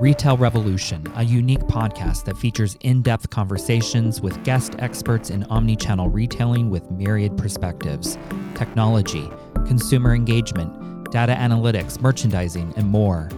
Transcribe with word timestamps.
Retail 0.00 0.36
Revolution, 0.36 1.04
a 1.16 1.24
unique 1.24 1.62
podcast 1.62 2.24
that 2.26 2.36
features 2.36 2.76
in 2.82 3.02
depth 3.02 3.30
conversations 3.30 4.20
with 4.20 4.44
guest 4.44 4.76
experts 4.78 5.30
in 5.30 5.42
omni-channel 5.44 6.08
retailing 6.08 6.70
with 6.70 6.88
myriad 6.88 7.36
perspectives, 7.36 8.16
technology, 8.54 9.28
consumer 9.66 10.14
engagement, 10.14 11.10
data 11.10 11.34
analytics, 11.34 12.00
merchandising, 12.00 12.72
and 12.76 12.86
more. 12.86 13.28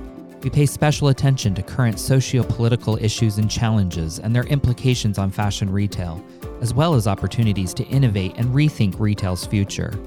We 0.43 0.51
pay 0.51 0.67
special 0.67 1.09
attention 1.09 1.55
to 1.55 1.63
current 1.63 1.99
socio 1.99 2.43
political 2.43 3.03
issues 3.03 3.39
and 3.39 3.51
challenges 3.51 4.19
and 4.19 4.37
their 4.37 4.45
implications 4.45 5.17
on 5.17 5.31
fashion 5.31 5.73
retail, 5.73 6.23
as 6.61 6.75
well 6.75 6.93
as 6.95 7.07
opportunities 7.07 7.73
to 7.73 7.85
innovate 7.85 8.35
and 8.37 8.51
rethink 8.51 9.01
retail's 9.01 9.47
future. 9.47 9.99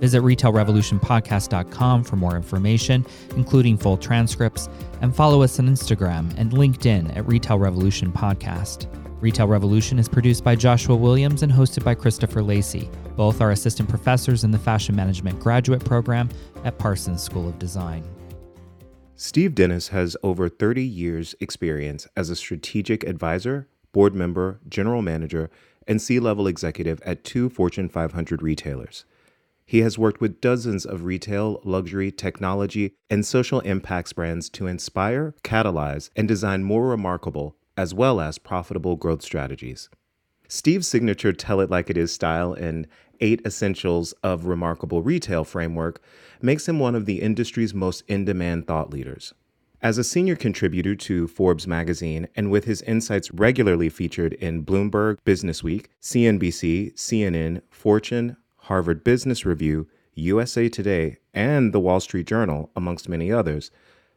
Visit 0.00 0.22
retailrevolutionpodcast.com 0.22 2.04
for 2.04 2.16
more 2.16 2.36
information, 2.36 3.06
including 3.36 3.76
full 3.76 3.96
transcripts, 3.96 4.68
and 5.00 5.14
follow 5.14 5.42
us 5.42 5.58
on 5.58 5.68
Instagram 5.68 6.32
and 6.36 6.52
LinkedIn 6.52 7.16
at 7.16 7.26
Retail 7.26 7.58
Revolution 7.58 8.12
Podcast. 8.12 8.86
Retail 9.20 9.48
Revolution 9.48 9.98
is 9.98 10.08
produced 10.08 10.44
by 10.44 10.54
Joshua 10.54 10.94
Williams 10.94 11.42
and 11.42 11.50
hosted 11.50 11.82
by 11.82 11.94
Christopher 11.94 12.42
Lacey. 12.42 12.88
Both 13.16 13.40
are 13.40 13.50
assistant 13.50 13.88
professors 13.88 14.44
in 14.44 14.52
the 14.52 14.58
Fashion 14.58 14.94
Management 14.94 15.40
Graduate 15.40 15.84
Program 15.84 16.28
at 16.62 16.78
Parsons 16.78 17.20
School 17.20 17.48
of 17.48 17.58
Design. 17.58 18.04
Steve 19.16 19.56
Dennis 19.56 19.88
has 19.88 20.16
over 20.22 20.48
30 20.48 20.84
years' 20.84 21.34
experience 21.40 22.06
as 22.16 22.30
a 22.30 22.36
strategic 22.36 23.02
advisor, 23.02 23.66
board 23.92 24.14
member, 24.14 24.60
general 24.68 25.02
manager, 25.02 25.50
and 25.88 26.00
C 26.00 26.20
level 26.20 26.46
executive 26.46 27.02
at 27.02 27.24
two 27.24 27.48
Fortune 27.48 27.88
500 27.88 28.40
retailers. 28.40 29.04
He 29.68 29.80
has 29.80 29.98
worked 29.98 30.22
with 30.22 30.40
dozens 30.40 30.86
of 30.86 31.04
retail, 31.04 31.60
luxury, 31.62 32.10
technology, 32.10 32.94
and 33.10 33.26
social 33.26 33.60
impacts 33.60 34.14
brands 34.14 34.48
to 34.48 34.66
inspire, 34.66 35.34
catalyze, 35.44 36.08
and 36.16 36.26
design 36.26 36.64
more 36.64 36.88
remarkable 36.88 37.54
as 37.76 37.92
well 37.92 38.18
as 38.18 38.38
profitable 38.38 38.96
growth 38.96 39.20
strategies. 39.20 39.90
Steve's 40.48 40.88
signature 40.88 41.34
Tell 41.34 41.60
It 41.60 41.68
Like 41.68 41.90
It 41.90 41.98
Is 41.98 42.10
style 42.10 42.54
and 42.54 42.88
eight 43.20 43.42
essentials 43.44 44.12
of 44.22 44.46
remarkable 44.46 45.02
retail 45.02 45.44
framework 45.44 46.00
makes 46.40 46.66
him 46.66 46.78
one 46.78 46.94
of 46.94 47.04
the 47.04 47.20
industry's 47.20 47.74
most 47.74 48.04
in 48.08 48.24
demand 48.24 48.66
thought 48.66 48.88
leaders. 48.88 49.34
As 49.82 49.98
a 49.98 50.02
senior 50.02 50.34
contributor 50.34 50.94
to 50.94 51.28
Forbes 51.28 51.66
magazine 51.66 52.26
and 52.34 52.50
with 52.50 52.64
his 52.64 52.80
insights 52.82 53.30
regularly 53.32 53.90
featured 53.90 54.32
in 54.32 54.64
Bloomberg, 54.64 55.18
Businessweek, 55.26 55.88
CNBC, 56.00 56.94
CNN, 56.94 57.60
Fortune, 57.68 58.38
Harvard 58.68 59.02
Business 59.02 59.46
Review, 59.46 59.88
USA 60.12 60.68
Today, 60.68 61.16
and 61.32 61.72
the 61.72 61.80
Wall 61.80 62.00
Street 62.00 62.26
Journal, 62.26 62.70
amongst 62.76 63.08
many 63.08 63.32
others, 63.32 63.70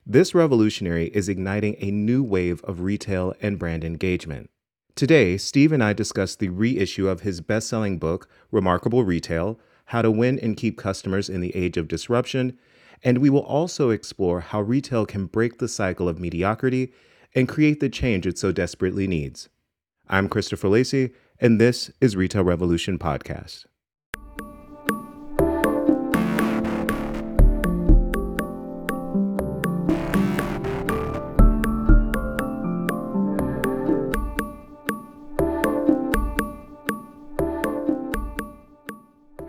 this 0.06 0.36
revolutionary 0.36 1.08
is 1.14 1.30
igniting 1.30 1.78
a 1.80 1.90
new 1.90 2.22
wave 2.22 2.62
of 2.66 2.82
retail 2.82 3.34
and 3.42 3.58
brand 3.58 3.86
engagement. 3.86 4.50
Today, 4.94 5.38
Steve 5.38 5.72
and 5.72 5.82
I 5.82 5.94
discuss 5.94 6.36
the 6.36 6.50
reissue 6.50 7.08
of 7.08 7.22
his 7.22 7.40
best 7.40 7.70
selling 7.70 7.98
book, 7.98 8.28
Remarkable 8.52 9.06
Retail 9.06 9.58
How 9.86 10.02
to 10.02 10.12
Win 10.12 10.38
and 10.40 10.58
Keep 10.58 10.78
Customers 10.78 11.30
in 11.30 11.40
the 11.40 11.56
Age 11.56 11.78
of 11.78 11.88
Disruption, 11.88 12.60
and 13.02 13.20
we 13.20 13.30
will 13.30 13.46
also 13.46 13.90
explore 13.90 14.42
how 14.42 14.60
retail 14.60 15.06
can 15.06 15.28
break 15.28 15.60
the 15.60 15.70
cycle 15.70 16.10
of 16.10 16.20
mediocrity 16.20 16.92
and 17.34 17.48
create 17.48 17.80
the 17.80 17.88
change 17.88 18.28
it 18.28 18.38
so 18.38 18.52
desperately 18.52 19.08
needs. 19.08 19.48
I'm 20.10 20.28
Christopher 20.28 20.68
Lacey, 20.68 21.12
and 21.40 21.58
this 21.58 21.90
is 22.02 22.18
Retail 22.18 22.44
Revolution 22.44 23.00
Podcast. 23.00 23.64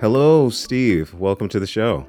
Hello, 0.02 0.50
Steve. 0.50 1.14
Welcome 1.14 1.48
to 1.50 1.60
the 1.60 1.66
show. 1.68 2.08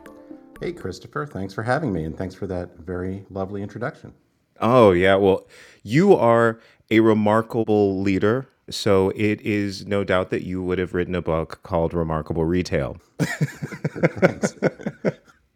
Hey, 0.60 0.72
Christopher. 0.72 1.28
Thanks 1.28 1.54
for 1.54 1.62
having 1.62 1.94
me, 1.94 2.06
and 2.06 2.18
thanks 2.18 2.34
for 2.34 2.48
that 2.48 2.76
very 2.80 3.24
lovely 3.30 3.62
introduction. 3.62 4.16
Oh, 4.60 4.94
yeah. 4.94 5.14
Well, 5.14 5.48
you 5.84 6.16
are 6.16 6.60
a 6.90 7.02
remarkable 7.02 8.02
leader. 8.02 8.48
So 8.68 9.12
it 9.16 9.40
is 9.42 9.86
no 9.86 10.04
doubt 10.04 10.32
that 10.32 10.42
you 10.42 10.64
would 10.64 10.80
have 10.80 10.96
written 10.96 11.14
a 11.14 11.22
book 11.22 11.60
called 11.62 11.94
Remarkable 11.94 12.46
Retail. 12.46 12.98
Thanks. 13.20 14.56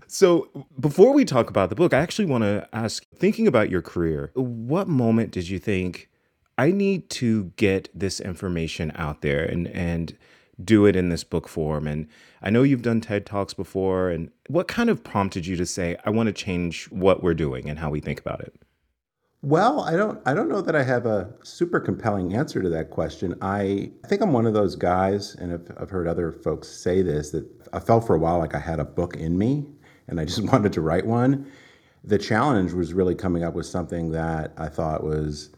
So 0.06 0.68
before 0.80 1.14
we 1.14 1.26
talk 1.26 1.50
about 1.50 1.70
the 1.70 1.76
book, 1.76 1.92
I 1.92 1.98
actually 1.98 2.26
want 2.26 2.44
to 2.44 2.70
ask 2.72 3.04
thinking 3.16 3.48
about 3.48 3.72
your 3.72 3.82
career, 3.82 4.30
what 4.36 4.88
moment 4.88 5.32
did 5.32 5.50
you 5.50 5.58
think 5.58 6.08
I 6.56 6.70
need 6.70 7.10
to 7.10 7.46
get 7.56 7.90
this 7.96 8.20
information 8.20 8.92
out 8.94 9.24
there 9.24 9.44
and 9.44 9.68
and 9.70 10.16
do 10.64 10.86
it 10.86 10.96
in 10.96 11.10
this 11.10 11.24
book 11.24 11.48
form. 11.48 11.88
And 11.88 12.08
I 12.42 12.50
know 12.50 12.64
you've 12.64 12.82
done 12.82 13.02
TED 13.02 13.26
Talks 13.26 13.54
before. 13.54 14.10
And 14.10 14.32
what 14.48 14.68
kind 14.68 14.90
of 14.90 15.04
prompted 15.04 15.46
you 15.46 15.56
to 15.56 15.66
say, 15.66 15.98
I 16.06 16.10
want 16.10 16.28
to 16.28 16.34
change 16.34 16.86
what 16.86 17.22
we're 17.22 17.34
doing 17.34 17.70
and 17.70 17.80
how 17.80 17.90
we 17.90 18.00
think 18.00 18.20
about 18.20 18.42
it? 18.42 18.56
Well, 19.44 19.82
I 19.82 19.96
don't 19.96 20.20
I 20.26 20.34
don't 20.34 20.50
know 20.50 20.62
that 20.62 20.76
I 20.76 20.82
have 20.82 21.06
a 21.06 21.32
super 21.44 21.80
compelling 21.80 22.34
answer 22.34 22.62
to 22.62 22.70
that 22.70 22.90
question. 22.90 23.36
I, 23.40 23.92
I 24.04 24.08
think 24.08 24.22
I'm 24.22 24.34
one 24.34 24.48
of 24.48 24.54
those 24.56 24.76
guys, 24.76 25.36
and 25.36 25.54
I've, 25.54 25.78
I've 25.80 25.90
heard 25.92 26.08
other 26.08 26.32
folks 26.32 26.68
say 26.68 27.04
this, 27.04 27.30
that 27.32 27.48
I 27.72 27.80
felt 27.80 28.08
for 28.08 28.16
a 28.16 28.20
while 28.20 28.40
like 28.40 28.56
I 28.56 28.60
had 28.60 28.80
a 28.80 28.86
book 28.86 29.16
in 29.16 29.38
me 29.38 29.68
and 30.08 30.20
I 30.20 30.26
just 30.26 30.42
wanted 30.52 30.74
to 30.74 30.82
write 30.82 31.06
one. 31.06 31.50
The 32.04 32.18
challenge 32.18 32.74
was 32.74 32.94
really 32.94 33.16
coming 33.16 33.44
up 33.44 33.54
with 33.54 33.68
something 33.68 34.12
that 34.12 34.54
I 34.58 34.70
thought 34.70 35.04
was 35.04 35.52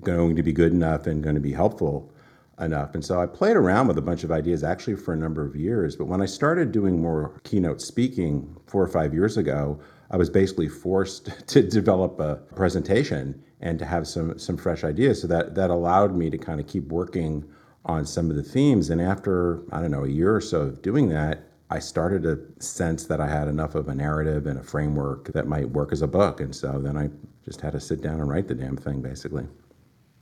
going 0.00 0.36
to 0.36 0.42
be 0.42 0.52
good 0.52 0.72
enough 0.72 1.06
and 1.06 1.22
going 1.22 1.34
to 1.34 1.40
be 1.40 1.52
helpful 1.52 2.12
enough. 2.60 2.94
And 2.94 3.04
so 3.04 3.20
I 3.20 3.26
played 3.26 3.56
around 3.56 3.88
with 3.88 3.98
a 3.98 4.02
bunch 4.02 4.24
of 4.24 4.32
ideas 4.32 4.64
actually 4.64 4.96
for 4.96 5.12
a 5.12 5.16
number 5.16 5.44
of 5.44 5.56
years. 5.56 5.96
But 5.96 6.06
when 6.06 6.20
I 6.20 6.26
started 6.26 6.72
doing 6.72 7.00
more 7.00 7.40
keynote 7.44 7.80
speaking 7.80 8.56
four 8.66 8.82
or 8.82 8.88
five 8.88 9.14
years 9.14 9.36
ago, 9.36 9.80
I 10.10 10.16
was 10.16 10.30
basically 10.30 10.68
forced 10.68 11.30
to 11.48 11.62
develop 11.62 12.20
a 12.20 12.36
presentation 12.54 13.42
and 13.60 13.78
to 13.78 13.84
have 13.84 14.06
some 14.06 14.38
some 14.38 14.56
fresh 14.56 14.84
ideas. 14.84 15.20
So 15.20 15.26
that 15.28 15.54
that 15.54 15.70
allowed 15.70 16.14
me 16.14 16.30
to 16.30 16.38
kind 16.38 16.60
of 16.60 16.66
keep 16.66 16.88
working 16.88 17.44
on 17.84 18.04
some 18.04 18.30
of 18.30 18.36
the 18.36 18.42
themes. 18.42 18.90
And 18.90 19.00
after 19.00 19.62
I 19.72 19.80
don't 19.80 19.90
know 19.90 20.04
a 20.04 20.08
year 20.08 20.34
or 20.34 20.40
so 20.40 20.62
of 20.62 20.82
doing 20.82 21.08
that, 21.08 21.44
I 21.70 21.78
started 21.78 22.22
to 22.22 22.40
sense 22.64 23.06
that 23.06 23.20
I 23.20 23.28
had 23.28 23.48
enough 23.48 23.74
of 23.74 23.88
a 23.88 23.94
narrative 23.94 24.46
and 24.46 24.58
a 24.58 24.62
framework 24.62 25.32
that 25.32 25.46
might 25.46 25.68
work 25.70 25.92
as 25.92 26.02
a 26.02 26.06
book. 26.06 26.40
And 26.40 26.54
so 26.54 26.80
then 26.80 26.96
I 26.96 27.10
just 27.44 27.60
had 27.60 27.72
to 27.72 27.80
sit 27.80 28.00
down 28.00 28.20
and 28.20 28.28
write 28.28 28.48
the 28.48 28.54
damn 28.54 28.76
thing, 28.76 29.02
basically. 29.02 29.46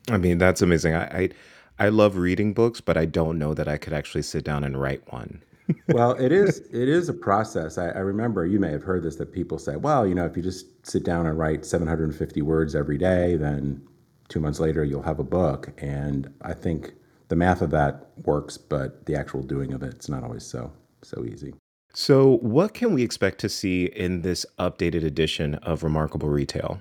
I 0.09 0.19
mean, 0.19 0.39
that's 0.39 0.63
amazing. 0.63 0.95
I, 0.95 1.05
I 1.05 1.29
I 1.79 1.89
love 1.89 2.17
reading 2.17 2.55
books, 2.55 2.81
but 2.81 2.97
I 2.97 3.05
don't 3.05 3.39
know 3.39 3.55
that 3.55 3.69
I 3.69 3.77
could 3.77 3.93
actually 3.93 4.23
sit 4.23 4.45
down 4.45 4.65
and 4.65 4.81
write 4.81 5.13
one. 5.13 5.43
well, 5.89 6.13
it 6.13 6.33
is 6.33 6.61
it 6.73 6.89
is 6.89 7.09
a 7.09 7.13
process. 7.13 7.77
I, 7.77 7.89
I, 7.89 7.99
remember 7.99 8.47
you 8.47 8.61
may 8.61 8.71
have 8.71 8.85
heard 8.85 9.03
this 9.03 9.17
that 9.17 9.33
people 9.33 9.59
say, 9.59 9.77
well, 9.77 10.07
you 10.07 10.15
know, 10.15 10.25
if 10.25 10.37
you 10.37 10.43
just 10.43 10.87
sit 10.87 11.05
down 11.05 11.27
and 11.27 11.37
write 11.37 11.67
750 11.67 12.41
words 12.43 12.77
every 12.77 12.99
day, 12.99 13.37
then 13.37 13.83
two 14.29 14.39
months 14.39 14.61
later 14.61 14.85
you'll 14.85 15.03
have 15.03 15.19
a 15.19 15.25
book. 15.25 15.73
And 15.79 16.33
I 16.43 16.55
think 16.55 16.93
the 17.29 17.37
math 17.37 17.63
of 17.63 17.71
that 17.71 18.11
works, 18.25 18.57
but 18.57 19.07
the 19.07 19.17
actual 19.17 19.43
doing 19.43 19.73
of 19.73 19.83
it's 19.83 20.09
not 20.09 20.23
always 20.23 20.47
so 20.47 20.73
so 21.03 21.25
easy. 21.25 21.53
So, 21.93 22.37
what 22.39 22.75
can 22.75 22.93
we 22.93 23.03
expect 23.03 23.39
to 23.41 23.49
see 23.49 23.87
in 23.87 24.21
this 24.21 24.45
updated 24.59 25.03
edition 25.03 25.55
of 25.57 25.83
Remarkable 25.83 26.29
Retail? 26.29 26.81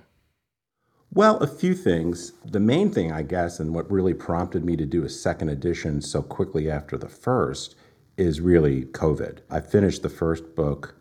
Well, 1.16 1.38
a 1.38 1.48
few 1.48 1.76
things. 1.76 2.34
The 2.44 2.59
main 2.59 2.92
thing, 2.92 3.09
I 3.09 3.22
guess, 3.22 3.62
and 3.62 3.74
what 3.74 3.90
really 3.90 4.14
prompted 4.14 4.66
me 4.66 4.76
to 4.76 4.86
do 4.86 5.06
a 5.06 5.09
second 5.09 5.48
edition 5.48 6.02
so 6.02 6.22
quickly 6.22 6.70
after 6.70 6.98
the 6.98 7.08
first 7.08 7.76
is 8.18 8.42
really 8.42 8.84
COVID. 8.84 9.38
I 9.50 9.62
finished 9.62 10.02
the 10.02 10.09
first 10.09 10.58
book 10.58 10.96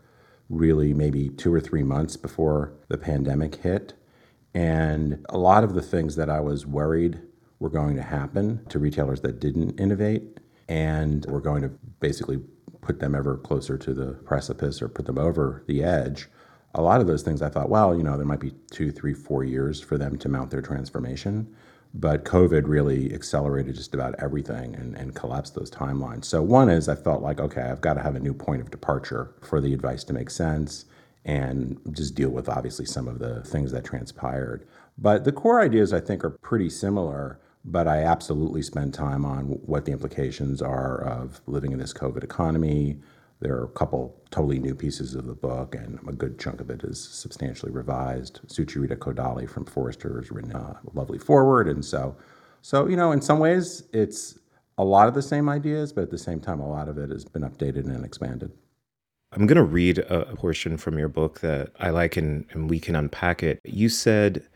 really 0.49 0.93
maybe 0.93 1.27
two 1.27 1.53
or 1.53 1.59
three 1.59 1.83
months 1.83 2.15
before 2.15 2.71
the 2.87 2.97
pandemic 2.97 3.55
hit. 3.55 3.93
And 4.53 5.25
a 5.27 5.37
lot 5.37 5.65
of 5.65 5.73
the 5.73 5.81
things 5.81 6.15
that 6.15 6.29
I 6.29 6.39
was 6.39 6.65
worried 6.65 7.19
were 7.59 7.69
going 7.69 7.97
to 7.97 8.01
happen 8.01 8.65
to 8.69 8.79
retailers 8.79 9.19
that 9.19 9.41
didn't 9.41 9.77
innovate 9.77 10.39
and 10.69 11.25
were 11.25 11.41
going 11.41 11.61
to 11.63 11.71
basically 11.99 12.39
put 12.79 13.01
them 13.01 13.15
ever 13.15 13.35
closer 13.35 13.77
to 13.79 13.93
the 13.93 14.13
precipice 14.23 14.81
or 14.81 14.87
put 14.87 15.07
them 15.07 15.17
over 15.17 15.65
the 15.67 15.83
edge 15.83 16.29
a 16.75 16.81
lot 16.81 17.01
of 17.01 17.07
those 17.07 17.23
things 17.23 17.41
I 17.41 17.49
thought, 17.49 17.69
well, 17.69 17.95
you 17.95 18.03
know, 18.03 18.17
there 18.17 18.25
might 18.25 18.39
be 18.39 18.53
two, 18.69 18.91
three, 18.91 19.13
four 19.13 19.43
years 19.43 19.81
for 19.81 19.97
them 19.97 20.17
to 20.19 20.29
mount 20.29 20.51
their 20.51 20.61
transformation. 20.61 21.53
But 21.93 22.25
COVID 22.25 22.63
really 22.67 23.13
accelerated 23.13 23.75
just 23.75 23.93
about 23.93 24.15
everything 24.19 24.75
and, 24.75 24.97
and 24.97 25.15
collapsed 25.15 25.55
those 25.55 25.71
timelines. 25.71 26.25
So, 26.25 26.41
one 26.41 26.69
is 26.69 26.89
I 26.89 26.95
felt 26.95 27.21
like, 27.21 27.39
okay, 27.39 27.61
I've 27.61 27.79
got 27.79 27.93
to 27.93 28.01
have 28.01 28.15
a 28.15 28.19
new 28.19 28.33
point 28.33 28.61
of 28.61 28.69
departure 28.69 29.33
for 29.41 29.61
the 29.61 29.73
advice 29.73 30.03
to 30.05 30.13
make 30.13 30.29
sense 30.29 30.85
and 31.23 31.79
just 31.91 32.13
deal 32.13 32.29
with 32.29 32.49
obviously 32.49 32.85
some 32.85 33.07
of 33.07 33.19
the 33.19 33.41
things 33.43 33.71
that 33.71 33.85
transpired. 33.85 34.67
But 34.97 35.23
the 35.23 35.31
core 35.31 35.61
ideas 35.61 35.93
I 35.93 36.01
think 36.01 36.23
are 36.25 36.29
pretty 36.29 36.69
similar, 36.69 37.39
but 37.63 37.87
I 37.87 38.03
absolutely 38.03 38.61
spend 38.61 38.93
time 38.93 39.23
on 39.23 39.45
what 39.65 39.85
the 39.85 39.93
implications 39.93 40.61
are 40.61 41.01
of 41.01 41.41
living 41.47 41.71
in 41.71 41.79
this 41.79 41.93
COVID 41.93 42.23
economy, 42.23 42.99
There 43.41 43.55
are 43.55 43.65
a 43.65 43.69
couple 43.69 44.15
totally 44.31 44.59
new 44.59 44.75
pieces 44.75 45.13
of 45.13 45.25
the 45.25 45.33
book, 45.33 45.75
and 45.75 45.99
a 46.07 46.13
good 46.13 46.39
chunk 46.39 46.61
of 46.61 46.69
it 46.69 46.83
is 46.83 47.01
substantially 47.01 47.71
revised. 47.71 48.39
Sucharita 48.47 48.95
Kodali 48.95 49.49
from 49.49 49.65
Forrester 49.65 50.19
has 50.19 50.31
written 50.31 50.55
a 50.55 50.79
lovely 50.93 51.19
foreword, 51.19 51.67
and 51.67 51.83
so, 51.83 52.15
so 52.61 52.87
you 52.87 52.95
know, 52.95 53.11
in 53.11 53.21
some 53.21 53.39
ways, 53.39 53.83
it's 53.93 54.39
a 54.77 54.83
lot 54.83 55.07
of 55.07 55.13
the 55.13 55.21
same 55.21 55.49
ideas, 55.49 55.93
but 55.93 56.01
at 56.01 56.11
the 56.11 56.17
same 56.17 56.39
time, 56.39 56.59
a 56.59 56.69
lot 56.69 56.89
of 56.89 56.97
it 56.97 57.09
has 57.09 57.25
been 57.25 57.43
updated 57.43 57.85
and 57.85 58.05
expanded. 58.05 58.51
I'm 59.31 59.47
going 59.47 59.57
to 59.57 59.63
read 59.63 59.99
a 59.99 60.33
portion 60.35 60.77
from 60.77 60.97
your 60.97 61.09
book 61.09 61.41
that 61.41 61.71
I 61.79 61.89
like 61.89 62.15
and, 62.15 62.45
and 62.51 62.69
we 62.69 62.79
can 62.79 62.95
unpack 62.95 63.43
it. 63.43 63.59
You 63.65 63.89
said, 63.89 64.47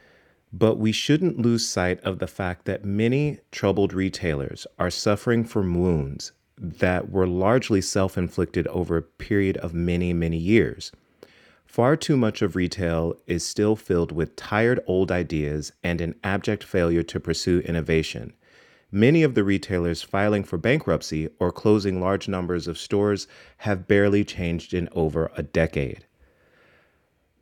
but 0.53 0.77
we 0.77 0.93
shouldn't 0.93 1.37
lose 1.37 1.67
sight 1.67 1.99
of 2.01 2.19
the 2.19 2.27
fact 2.27 2.65
that 2.65 2.85
many 2.85 3.39
troubled 3.51 3.93
retailers 3.93 4.65
are 4.77 4.89
suffering 4.89 5.43
from 5.43 5.75
wounds 5.75 6.31
that 6.59 7.09
were 7.09 7.27
largely 7.27 7.81
self 7.81 8.17
inflicted 8.17 8.67
over 8.67 8.97
a 8.97 9.01
period 9.01 9.57
of 9.57 9.73
many, 9.73 10.13
many 10.13 10.37
years. 10.37 10.91
Far 11.65 11.95
too 11.95 12.17
much 12.17 12.41
of 12.41 12.55
retail 12.55 13.15
is 13.27 13.45
still 13.45 13.75
filled 13.75 14.11
with 14.11 14.35
tired 14.35 14.79
old 14.87 15.11
ideas 15.11 15.71
and 15.83 16.01
an 16.01 16.15
abject 16.23 16.63
failure 16.63 17.03
to 17.03 17.19
pursue 17.19 17.59
innovation. 17.59 18.33
Many 18.91 19.21
of 19.21 19.35
the 19.35 19.43
retailers 19.43 20.01
filing 20.01 20.43
for 20.43 20.57
bankruptcy 20.57 21.29
or 21.39 21.51
closing 21.51 22.01
large 22.01 22.27
numbers 22.27 22.67
of 22.67 22.79
stores 22.79 23.27
have 23.57 23.87
barely 23.87 24.25
changed 24.25 24.73
in 24.73 24.89
over 24.93 25.31
a 25.37 25.43
decade. 25.43 26.05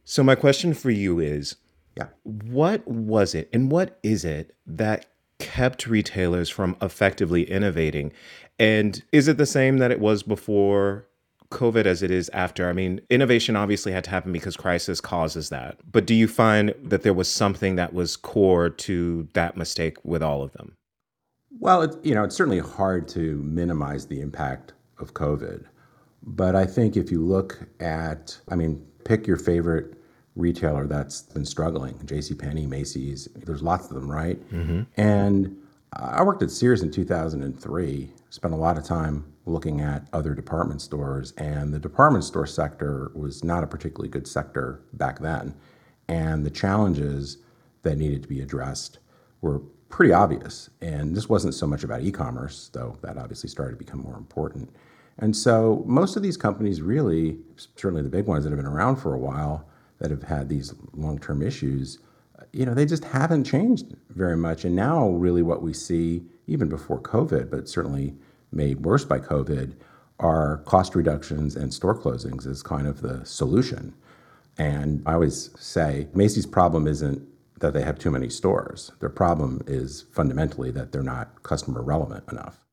So, 0.03 0.23
my 0.23 0.35
question 0.35 0.73
for 0.73 0.89
you 0.91 1.19
is 1.19 1.55
yeah. 1.95 2.07
what 2.23 2.85
was 2.85 3.33
it 3.33 3.49
and 3.53 3.71
what 3.71 3.97
is 4.03 4.25
it 4.25 4.53
that 4.65 5.05
kept 5.39 5.87
retailers 5.87 6.49
from 6.49 6.75
effectively 6.81 7.49
innovating? 7.49 8.11
And 8.59 9.03
is 9.11 9.27
it 9.27 9.37
the 9.37 9.45
same 9.45 9.77
that 9.77 9.91
it 9.91 9.99
was 9.99 10.23
before 10.23 11.05
COVID 11.51 11.85
as 11.85 12.01
it 12.03 12.11
is 12.11 12.29
after? 12.33 12.69
I 12.69 12.73
mean, 12.73 13.01
innovation 13.09 13.55
obviously 13.55 13.91
had 13.91 14.03
to 14.05 14.09
happen 14.09 14.31
because 14.31 14.57
crisis 14.57 14.99
causes 14.99 15.49
that. 15.49 15.77
But 15.91 16.05
do 16.05 16.15
you 16.15 16.27
find 16.27 16.73
that 16.83 17.03
there 17.03 17.13
was 17.13 17.27
something 17.27 17.75
that 17.75 17.93
was 17.93 18.15
core 18.15 18.69
to 18.69 19.27
that 19.33 19.57
mistake 19.57 19.97
with 20.03 20.23
all 20.23 20.41
of 20.41 20.53
them? 20.53 20.75
Well, 21.59 21.83
it, 21.83 21.95
you 22.03 22.13
know, 22.13 22.23
it's 22.23 22.35
certainly 22.35 22.59
hard 22.59 23.07
to 23.09 23.41
minimize 23.43 24.07
the 24.07 24.21
impact 24.21 24.73
of 24.99 25.13
COVID. 25.13 25.65
But 26.23 26.55
I 26.55 26.65
think 26.65 26.97
if 26.97 27.11
you 27.11 27.21
look 27.23 27.59
at, 27.79 28.39
I 28.49 28.55
mean, 28.55 28.85
pick 29.05 29.27
your 29.27 29.37
favorite 29.37 29.93
retailer 30.35 30.85
that's 30.85 31.21
been 31.21 31.45
struggling, 31.45 31.99
J.C. 32.05 32.35
Penney, 32.35 32.65
Macy's, 32.65 33.27
there's 33.35 33.63
lots 33.63 33.89
of 33.89 33.95
them, 33.95 34.11
right? 34.11 34.39
Mm-hmm. 34.51 34.81
And 34.97 35.57
I 35.99 36.21
worked 36.21 36.43
at 36.43 36.51
Sears 36.51 36.83
in 36.83 36.91
2003, 36.91 38.11
spent 38.29 38.53
a 38.53 38.57
lot 38.57 38.77
of 38.77 38.83
time 38.83 39.33
looking 39.47 39.81
at 39.81 40.07
other 40.13 40.35
department 40.35 40.81
stores, 40.81 41.33
and 41.37 41.73
the 41.73 41.79
department 41.79 42.23
store 42.23 42.45
sector 42.45 43.11
was 43.15 43.43
not 43.43 43.63
a 43.63 43.67
particularly 43.67 44.09
good 44.09 44.27
sector 44.27 44.81
back 44.93 45.19
then. 45.19 45.55
And 46.07 46.45
the 46.45 46.51
challenges 46.51 47.37
that 47.81 47.97
needed 47.97 48.21
to 48.21 48.27
be 48.27 48.41
addressed 48.41 48.99
were 49.41 49.59
pretty 49.89 50.13
obvious. 50.13 50.69
And 50.81 51.15
this 51.15 51.29
wasn't 51.29 51.55
so 51.55 51.65
much 51.65 51.83
about 51.83 52.03
e 52.03 52.11
commerce, 52.11 52.69
though 52.73 52.97
that 53.01 53.17
obviously 53.17 53.49
started 53.49 53.71
to 53.71 53.83
become 53.83 54.01
more 54.01 54.17
important. 54.17 54.69
And 55.17 55.35
so 55.35 55.83
most 55.87 56.15
of 56.15 56.21
these 56.21 56.37
companies, 56.37 56.79
really, 56.79 57.39
certainly 57.75 58.03
the 58.03 58.09
big 58.09 58.27
ones 58.27 58.43
that 58.43 58.51
have 58.51 58.59
been 58.59 58.67
around 58.67 58.97
for 58.97 59.15
a 59.15 59.19
while, 59.19 59.67
that 59.97 60.11
have 60.11 60.23
had 60.23 60.47
these 60.47 60.75
long 60.93 61.17
term 61.17 61.41
issues, 61.41 61.97
you 62.53 62.65
know, 62.65 62.73
they 62.73 62.85
just 62.85 63.03
haven't 63.03 63.43
changed 63.43 63.95
very 64.09 64.37
much. 64.37 64.65
And 64.65 64.75
now, 64.75 65.09
really, 65.09 65.41
what 65.41 65.61
we 65.61 65.73
see, 65.73 66.23
even 66.47 66.69
before 66.69 67.01
COVID, 67.01 67.49
but 67.49 67.67
certainly 67.67 68.15
made 68.51 68.85
worse 68.85 69.05
by 69.05 69.19
COVID, 69.19 69.73
are 70.19 70.57
cost 70.65 70.95
reductions 70.95 71.55
and 71.55 71.73
store 71.73 71.97
closings 71.97 72.47
as 72.47 72.63
kind 72.63 72.87
of 72.87 73.01
the 73.01 73.23
solution. 73.25 73.93
And 74.57 75.03
I 75.05 75.13
always 75.13 75.51
say 75.59 76.07
Macy's 76.13 76.47
problem 76.47 76.87
isn't 76.87 77.21
that 77.59 77.73
they 77.73 77.83
have 77.83 77.99
too 77.99 78.11
many 78.11 78.29
stores. 78.29 78.91
Their 78.99 79.09
problem 79.09 79.61
is 79.67 80.05
fundamentally 80.11 80.71
that 80.71 80.91
they're 80.91 81.03
not 81.03 81.43
customer 81.43 81.81
relevant 81.81 82.23
enough. 82.31 82.63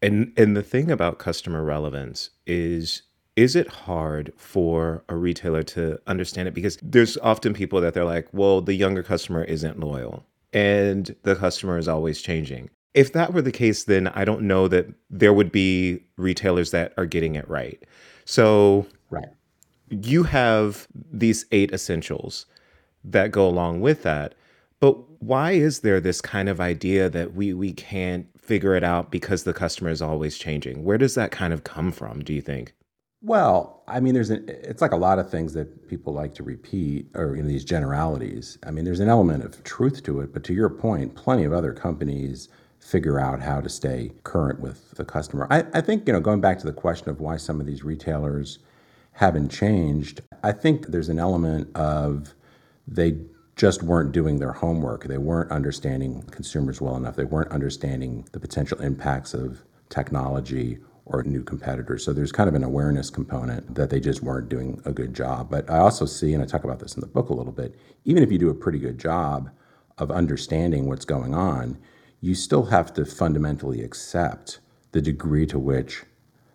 And 0.00 0.32
and 0.36 0.56
the 0.56 0.62
thing 0.62 0.90
about 0.90 1.18
customer 1.18 1.64
relevance 1.64 2.30
is 2.46 3.02
is 3.38 3.54
it 3.54 3.68
hard 3.68 4.32
for 4.36 5.04
a 5.08 5.14
retailer 5.14 5.62
to 5.62 5.96
understand 6.08 6.48
it 6.48 6.54
because 6.54 6.76
there's 6.82 7.16
often 7.18 7.54
people 7.54 7.80
that 7.80 7.94
they're 7.94 8.04
like, 8.04 8.26
"Well, 8.32 8.60
the 8.60 8.74
younger 8.74 9.04
customer 9.04 9.44
isn't 9.44 9.78
loyal 9.78 10.26
and 10.52 11.14
the 11.22 11.36
customer 11.36 11.78
is 11.78 11.86
always 11.86 12.20
changing." 12.20 12.68
If 12.94 13.12
that 13.12 13.32
were 13.32 13.40
the 13.40 13.52
case, 13.52 13.84
then 13.84 14.08
I 14.08 14.24
don't 14.24 14.42
know 14.42 14.66
that 14.66 14.86
there 15.08 15.32
would 15.32 15.52
be 15.52 16.00
retailers 16.16 16.72
that 16.72 16.92
are 16.96 17.06
getting 17.06 17.36
it 17.36 17.48
right. 17.48 17.80
So, 18.24 18.88
right. 19.08 19.28
You 19.88 20.24
have 20.24 20.88
these 21.12 21.46
eight 21.52 21.72
essentials 21.72 22.44
that 23.04 23.30
go 23.30 23.46
along 23.46 23.82
with 23.82 24.02
that. 24.02 24.34
But 24.80 24.96
why 25.22 25.52
is 25.52 25.80
there 25.80 26.00
this 26.00 26.20
kind 26.20 26.48
of 26.48 26.60
idea 26.60 27.08
that 27.08 27.34
we 27.34 27.52
we 27.54 27.72
can't 27.72 28.26
figure 28.36 28.74
it 28.74 28.82
out 28.82 29.12
because 29.12 29.44
the 29.44 29.54
customer 29.54 29.90
is 29.90 30.02
always 30.02 30.38
changing? 30.38 30.82
Where 30.82 30.98
does 30.98 31.14
that 31.14 31.30
kind 31.30 31.52
of 31.52 31.62
come 31.62 31.92
from, 31.92 32.24
do 32.24 32.34
you 32.34 32.42
think? 32.42 32.74
Well, 33.20 33.82
I 33.88 33.98
mean, 33.98 34.14
there's 34.14 34.30
an, 34.30 34.44
it's 34.48 34.80
like 34.80 34.92
a 34.92 34.96
lot 34.96 35.18
of 35.18 35.28
things 35.28 35.52
that 35.54 35.88
people 35.88 36.12
like 36.12 36.34
to 36.34 36.44
repeat 36.44 37.08
or 37.14 37.34
in 37.34 37.48
these 37.48 37.64
generalities. 37.64 38.58
I 38.64 38.70
mean, 38.70 38.84
there's 38.84 39.00
an 39.00 39.08
element 39.08 39.44
of 39.44 39.62
truth 39.64 40.04
to 40.04 40.20
it, 40.20 40.32
but 40.32 40.44
to 40.44 40.54
your 40.54 40.68
point, 40.70 41.16
plenty 41.16 41.44
of 41.44 41.52
other 41.52 41.72
companies 41.72 42.48
figure 42.78 43.18
out 43.18 43.40
how 43.40 43.60
to 43.60 43.68
stay 43.68 44.12
current 44.22 44.60
with 44.60 44.92
the 44.92 45.04
customer. 45.04 45.48
I, 45.50 45.64
I 45.74 45.80
think, 45.80 46.06
you 46.06 46.12
know, 46.12 46.20
going 46.20 46.40
back 46.40 46.60
to 46.60 46.66
the 46.66 46.72
question 46.72 47.08
of 47.08 47.20
why 47.20 47.38
some 47.38 47.60
of 47.60 47.66
these 47.66 47.82
retailers 47.82 48.60
haven't 49.12 49.48
changed, 49.48 50.20
I 50.44 50.52
think 50.52 50.86
there's 50.86 51.08
an 51.08 51.18
element 51.18 51.74
of 51.76 52.34
they 52.86 53.18
just 53.56 53.82
weren't 53.82 54.12
doing 54.12 54.38
their 54.38 54.52
homework. 54.52 55.04
They 55.04 55.18
weren't 55.18 55.50
understanding 55.50 56.22
consumers 56.30 56.80
well 56.80 56.96
enough. 56.96 57.16
They 57.16 57.24
weren't 57.24 57.50
understanding 57.50 58.28
the 58.30 58.38
potential 58.38 58.80
impacts 58.80 59.34
of 59.34 59.64
technology 59.88 60.78
or 61.08 61.22
new 61.22 61.42
competitors. 61.42 62.04
So 62.04 62.12
there's 62.12 62.32
kind 62.32 62.48
of 62.48 62.54
an 62.54 62.64
awareness 62.64 63.10
component 63.10 63.74
that 63.74 63.90
they 63.90 64.00
just 64.00 64.22
weren't 64.22 64.48
doing 64.48 64.80
a 64.84 64.92
good 64.92 65.14
job. 65.14 65.50
But 65.50 65.68
I 65.70 65.78
also 65.78 66.06
see, 66.06 66.34
and 66.34 66.42
I 66.42 66.46
talk 66.46 66.64
about 66.64 66.80
this 66.80 66.94
in 66.94 67.00
the 67.00 67.06
book 67.06 67.30
a 67.30 67.34
little 67.34 67.52
bit, 67.52 67.74
even 68.04 68.22
if 68.22 68.30
you 68.30 68.38
do 68.38 68.50
a 68.50 68.54
pretty 68.54 68.78
good 68.78 68.98
job 68.98 69.50
of 69.98 70.10
understanding 70.10 70.86
what's 70.86 71.04
going 71.04 71.34
on, 71.34 71.78
you 72.20 72.34
still 72.34 72.66
have 72.66 72.92
to 72.94 73.04
fundamentally 73.04 73.82
accept 73.82 74.60
the 74.92 75.00
degree 75.00 75.46
to 75.46 75.58
which 75.58 76.04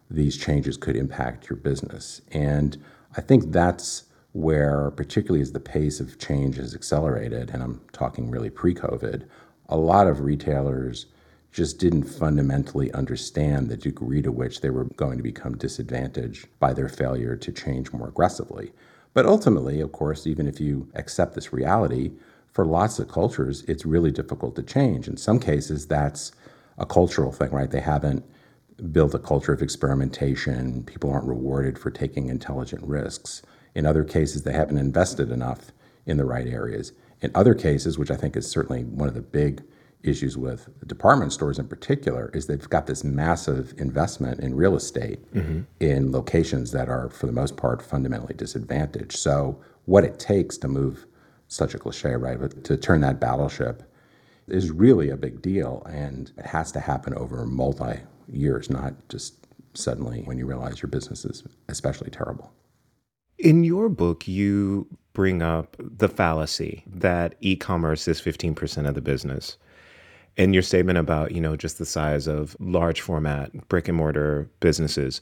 these 0.09 0.37
changes 0.37 0.77
could 0.77 0.95
impact 0.95 1.49
your 1.49 1.57
business. 1.57 2.21
And 2.31 2.77
I 3.17 3.21
think 3.21 3.51
that's 3.51 4.03
where, 4.33 4.91
particularly 4.91 5.41
as 5.41 5.51
the 5.51 5.59
pace 5.59 5.99
of 5.99 6.19
change 6.19 6.57
has 6.57 6.73
accelerated, 6.73 7.51
and 7.51 7.63
I'm 7.63 7.81
talking 7.91 8.29
really 8.29 8.49
pre 8.49 8.73
COVID, 8.73 9.27
a 9.69 9.77
lot 9.77 10.07
of 10.07 10.21
retailers 10.21 11.05
just 11.53 11.77
didn't 11.77 12.03
fundamentally 12.03 12.91
understand 12.93 13.69
the 13.69 13.77
degree 13.77 14.21
to 14.23 14.31
which 14.31 14.61
they 14.61 14.71
were 14.71 14.85
going 14.95 15.17
to 15.17 15.23
become 15.23 15.55
disadvantaged 15.55 16.47
by 16.59 16.73
their 16.73 16.89
failure 16.89 17.35
to 17.35 17.51
change 17.51 17.93
more 17.93 18.09
aggressively. 18.09 18.73
But 19.13 19.27
ultimately, 19.27 19.79
of 19.79 19.91
course, 19.91 20.25
even 20.25 20.47
if 20.47 20.59
you 20.59 20.89
accept 20.95 21.35
this 21.35 21.53
reality, 21.53 22.13
for 22.51 22.65
lots 22.65 22.97
of 22.99 23.07
cultures, 23.07 23.63
it's 23.67 23.85
really 23.85 24.11
difficult 24.11 24.55
to 24.55 24.63
change. 24.63 25.07
In 25.07 25.15
some 25.15 25.39
cases, 25.39 25.87
that's 25.87 26.31
a 26.77 26.85
cultural 26.85 27.31
thing, 27.31 27.51
right? 27.51 27.69
They 27.69 27.81
haven't 27.81 28.25
built 28.91 29.13
a 29.13 29.19
culture 29.19 29.53
of 29.53 29.61
experimentation. 29.61 30.83
People 30.83 31.11
aren't 31.11 31.27
rewarded 31.27 31.77
for 31.77 31.91
taking 31.91 32.29
intelligent 32.29 32.83
risks. 32.83 33.43
In 33.75 33.85
other 33.85 34.03
cases, 34.03 34.43
they 34.43 34.53
haven't 34.53 34.77
invested 34.77 35.31
enough 35.31 35.71
in 36.05 36.17
the 36.17 36.25
right 36.25 36.47
areas. 36.47 36.93
In 37.21 37.31
other 37.35 37.53
cases, 37.53 37.97
which 37.97 38.11
I 38.11 38.15
think 38.15 38.35
is 38.35 38.49
certainly 38.49 38.83
one 38.83 39.07
of 39.07 39.13
the 39.13 39.21
big 39.21 39.63
issues 40.03 40.37
with 40.37 40.69
department 40.87 41.33
stores 41.33 41.57
in 41.57 41.67
particular, 41.67 42.29
is 42.33 42.47
they've 42.47 42.69
got 42.69 42.87
this 42.87 43.03
massive 43.03 43.73
investment 43.77 44.39
in 44.39 44.55
real 44.55 44.75
estate 44.75 45.19
mm-hmm. 45.33 45.61
in 45.79 46.11
locations 46.11 46.71
that 46.71 46.89
are, 46.89 47.09
for 47.09 47.25
the 47.25 47.31
most 47.31 47.57
part, 47.57 47.81
fundamentally 47.81 48.33
disadvantaged. 48.33 49.17
So, 49.17 49.59
what 49.85 50.03
it 50.03 50.19
takes 50.19 50.57
to 50.59 50.67
move 50.67 51.05
such 51.47 51.73
a 51.73 51.79
cliche, 51.79 52.15
right, 52.15 52.39
but 52.39 52.63
to 52.63 52.77
turn 52.77 53.01
that 53.01 53.19
battleship 53.19 53.83
is 54.47 54.71
really 54.71 55.09
a 55.09 55.17
big 55.17 55.41
deal. 55.41 55.83
And 55.89 56.31
it 56.37 56.45
has 56.45 56.71
to 56.73 56.79
happen 56.79 57.13
over 57.15 57.45
multi 57.45 57.99
years, 58.31 58.69
not 58.69 58.93
just 59.09 59.47
suddenly 59.73 60.21
when 60.23 60.37
you 60.37 60.45
realize 60.45 60.81
your 60.81 60.89
business 60.89 61.25
is 61.25 61.43
especially 61.67 62.09
terrible. 62.09 62.51
In 63.37 63.63
your 63.63 63.89
book, 63.89 64.27
you 64.27 64.87
bring 65.13 65.41
up 65.41 65.75
the 65.79 66.07
fallacy 66.07 66.83
that 66.87 67.35
e 67.41 67.55
commerce 67.55 68.07
is 68.07 68.21
15% 68.21 68.87
of 68.87 68.95
the 68.95 69.01
business. 69.01 69.57
And 70.37 70.53
your 70.53 70.63
statement 70.63 70.97
about, 70.97 71.31
you 71.31 71.39
know, 71.39 71.55
just 71.55 71.77
the 71.77 71.85
size 71.85 72.27
of 72.27 72.57
large 72.59 73.01
format 73.01 73.51
brick 73.67 73.87
and 73.87 73.97
mortar 73.97 74.49
businesses. 74.61 75.21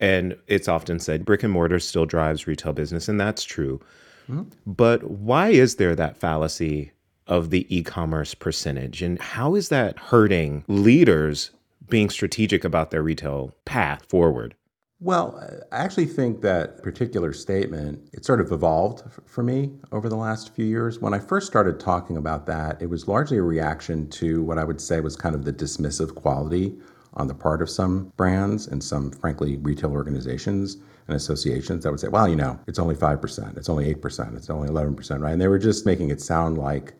And 0.00 0.36
it's 0.46 0.68
often 0.68 0.98
said 0.98 1.24
brick 1.24 1.42
and 1.42 1.52
mortar 1.52 1.78
still 1.78 2.06
drives 2.06 2.46
retail 2.46 2.72
business, 2.72 3.08
and 3.08 3.20
that's 3.20 3.44
true. 3.44 3.80
Mm-hmm. 4.28 4.44
But 4.66 5.04
why 5.04 5.48
is 5.48 5.76
there 5.76 5.94
that 5.96 6.18
fallacy 6.18 6.92
of 7.26 7.50
the 7.50 7.66
e 7.74 7.82
commerce 7.82 8.34
percentage? 8.34 9.02
And 9.02 9.20
how 9.20 9.54
is 9.54 9.68
that 9.68 9.98
hurting 9.98 10.64
leaders 10.68 11.50
being 11.88 12.10
strategic 12.10 12.64
about 12.64 12.90
their 12.90 13.02
retail 13.02 13.54
path 13.64 14.04
forward? 14.08 14.54
Well, 15.02 15.62
I 15.72 15.78
actually 15.78 16.06
think 16.06 16.42
that 16.42 16.82
particular 16.82 17.32
statement, 17.32 18.10
it 18.12 18.26
sort 18.26 18.38
of 18.38 18.52
evolved 18.52 19.02
for 19.24 19.42
me 19.42 19.72
over 19.92 20.10
the 20.10 20.16
last 20.16 20.54
few 20.54 20.66
years. 20.66 20.98
When 21.00 21.14
I 21.14 21.18
first 21.18 21.46
started 21.46 21.80
talking 21.80 22.18
about 22.18 22.44
that, 22.46 22.82
it 22.82 22.90
was 22.90 23.08
largely 23.08 23.38
a 23.38 23.42
reaction 23.42 24.10
to 24.10 24.42
what 24.42 24.58
I 24.58 24.64
would 24.64 24.78
say 24.78 25.00
was 25.00 25.16
kind 25.16 25.34
of 25.34 25.46
the 25.46 25.54
dismissive 25.54 26.14
quality 26.14 26.76
on 27.14 27.28
the 27.28 27.34
part 27.34 27.62
of 27.62 27.70
some 27.70 28.12
brands 28.18 28.66
and 28.66 28.84
some, 28.84 29.10
frankly, 29.10 29.56
retail 29.56 29.90
organizations 29.90 30.76
and 31.08 31.16
associations 31.16 31.82
that 31.82 31.90
would 31.90 32.00
say, 32.00 32.08
well, 32.08 32.28
you 32.28 32.36
know, 32.36 32.60
it's 32.66 32.78
only 32.78 32.94
5%, 32.94 33.56
it's 33.56 33.70
only 33.70 33.94
8%, 33.94 34.36
it's 34.36 34.50
only 34.50 34.68
11%, 34.68 35.20
right? 35.20 35.32
And 35.32 35.40
they 35.40 35.48
were 35.48 35.58
just 35.58 35.86
making 35.86 36.10
it 36.10 36.20
sound 36.20 36.58
like 36.58 36.92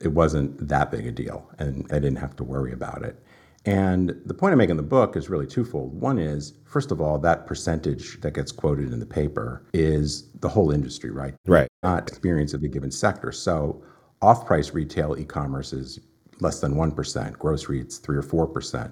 it 0.00 0.08
wasn't 0.08 0.68
that 0.68 0.90
big 0.90 1.06
a 1.06 1.12
deal 1.12 1.48
and 1.58 1.86
I 1.92 2.00
didn't 2.00 2.16
have 2.18 2.34
to 2.36 2.44
worry 2.44 2.72
about 2.72 3.04
it. 3.04 3.22
And 3.68 4.18
the 4.24 4.32
point 4.32 4.52
I 4.52 4.56
make 4.56 4.70
in 4.70 4.78
the 4.78 4.82
book 4.82 5.14
is 5.14 5.28
really 5.28 5.46
twofold. 5.46 6.00
One 6.00 6.18
is, 6.18 6.54
first 6.64 6.90
of 6.90 7.02
all, 7.02 7.18
that 7.18 7.46
percentage 7.46 8.18
that 8.22 8.32
gets 8.32 8.50
quoted 8.50 8.94
in 8.94 8.98
the 8.98 9.04
paper 9.04 9.62
is 9.74 10.30
the 10.40 10.48
whole 10.48 10.70
industry, 10.70 11.10
right? 11.10 11.34
Right. 11.46 11.68
Not 11.82 12.08
experience 12.08 12.54
of 12.54 12.62
a 12.62 12.68
given 12.68 12.90
sector. 12.90 13.30
So 13.30 13.82
off 14.22 14.46
price 14.46 14.72
retail 14.72 15.16
e 15.18 15.24
commerce 15.24 15.74
is 15.74 16.00
less 16.40 16.60
than 16.60 16.76
1%, 16.76 17.38
grocery, 17.38 17.78
it's 17.78 17.98
3 17.98 18.16
or 18.16 18.22
4%, 18.22 18.90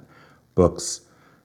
books, 0.54 1.00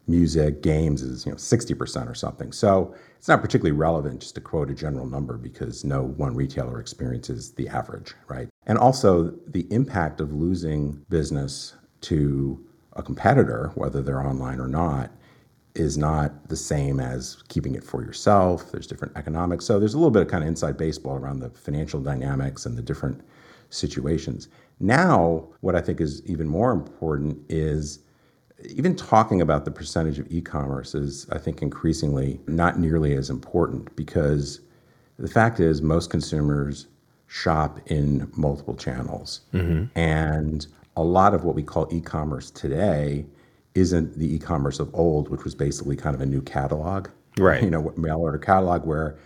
music, 0.08 0.62
games 0.62 1.02
is 1.02 1.26
you 1.26 1.32
know 1.32 1.38
60% 1.38 2.10
or 2.10 2.16
something. 2.16 2.52
So 2.52 2.94
it's 3.18 3.30
not 3.30 3.40
particularly 3.40 3.78
relevant 3.78 4.20
just 4.20 4.36
to 4.36 4.42
quote 4.42 4.70
a 4.70 4.74
general 4.74 5.06
number 5.06 5.38
because 5.38 5.86
no 5.86 6.04
one 6.04 6.36
retailer 6.36 6.82
experiences 6.82 7.54
the 7.54 7.70
average, 7.70 8.14
right? 8.28 8.50
And 8.66 8.78
also 8.78 9.34
the 9.48 9.68
impact 9.72 10.20
of 10.20 10.34
losing 10.34 11.06
business 11.08 11.76
to 12.02 12.66
a 12.94 13.04
competitor, 13.04 13.72
whether 13.76 14.02
they're 14.02 14.26
online 14.26 14.60
or 14.60 14.68
not, 14.68 15.12
is 15.76 15.98
not 15.98 16.50
the 16.50 16.56
same 16.56 17.00
as 17.00 17.44
keeping 17.48 17.76
it 17.76 17.84
for 17.84 18.04
yourself. 18.04 18.72
There's 18.72 18.88
different 18.88 19.16
economics. 19.16 19.66
So 19.66 19.80
there's 19.80 19.94
a 19.94 19.98
little 19.98 20.12
bit 20.12 20.22
of 20.22 20.28
kind 20.28 20.44
of 20.44 20.48
inside 20.48 20.78
baseball 20.78 21.16
around 21.16 21.40
the 21.40 21.50
financial 21.50 22.02
dynamics 22.02 22.66
and 22.66 22.78
the 22.78 22.82
different 22.82 23.22
situations. 23.70 24.50
Now, 24.80 25.48
what 25.62 25.76
I 25.76 25.82
think 25.82 26.02
is 26.02 26.22
even 26.26 26.48
more 26.48 26.72
important 26.72 27.40
is 27.48 28.00
even 28.70 28.96
talking 28.96 29.42
about 29.42 29.66
the 29.66 29.72
percentage 29.72 30.20
of 30.20 30.32
e-commerce 30.32 30.94
is 30.94 31.28
I 31.32 31.38
think 31.38 31.62
increasingly 31.62 32.40
not 32.48 32.78
nearly 32.78 33.16
as 33.16 33.30
important 33.30 33.96
because 33.96 34.60
the 35.18 35.28
fact 35.28 35.60
is 35.60 35.82
most 35.82 36.10
consumers 36.10 36.88
shop 37.28 37.80
in 37.86 38.30
multiple 38.36 38.76
channels. 38.76 39.42
Mm-hmm. 39.54 39.98
And 39.98 40.68
a 40.96 41.04
lot 41.04 41.34
of 41.34 41.44
what 41.44 41.56
we 41.56 41.64
call 41.64 41.88
e-commerce 41.92 42.52
today 42.52 43.26
isn't 43.76 44.18
the 44.18 44.36
e-commerce 44.36 44.80
of 44.80 44.94
old, 44.94 45.30
which 45.30 45.44
was 45.44 45.56
basically 45.56 45.96
kind 45.96 46.14
of 46.14 46.22
a 46.22 46.26
new 46.26 46.42
catalog, 46.42 47.08
right? 47.38 47.64
You 47.64 47.70
know, 47.70 47.94
mail 47.96 48.18
order 48.18 48.38
catalog 48.38 48.86
where 48.86 49.18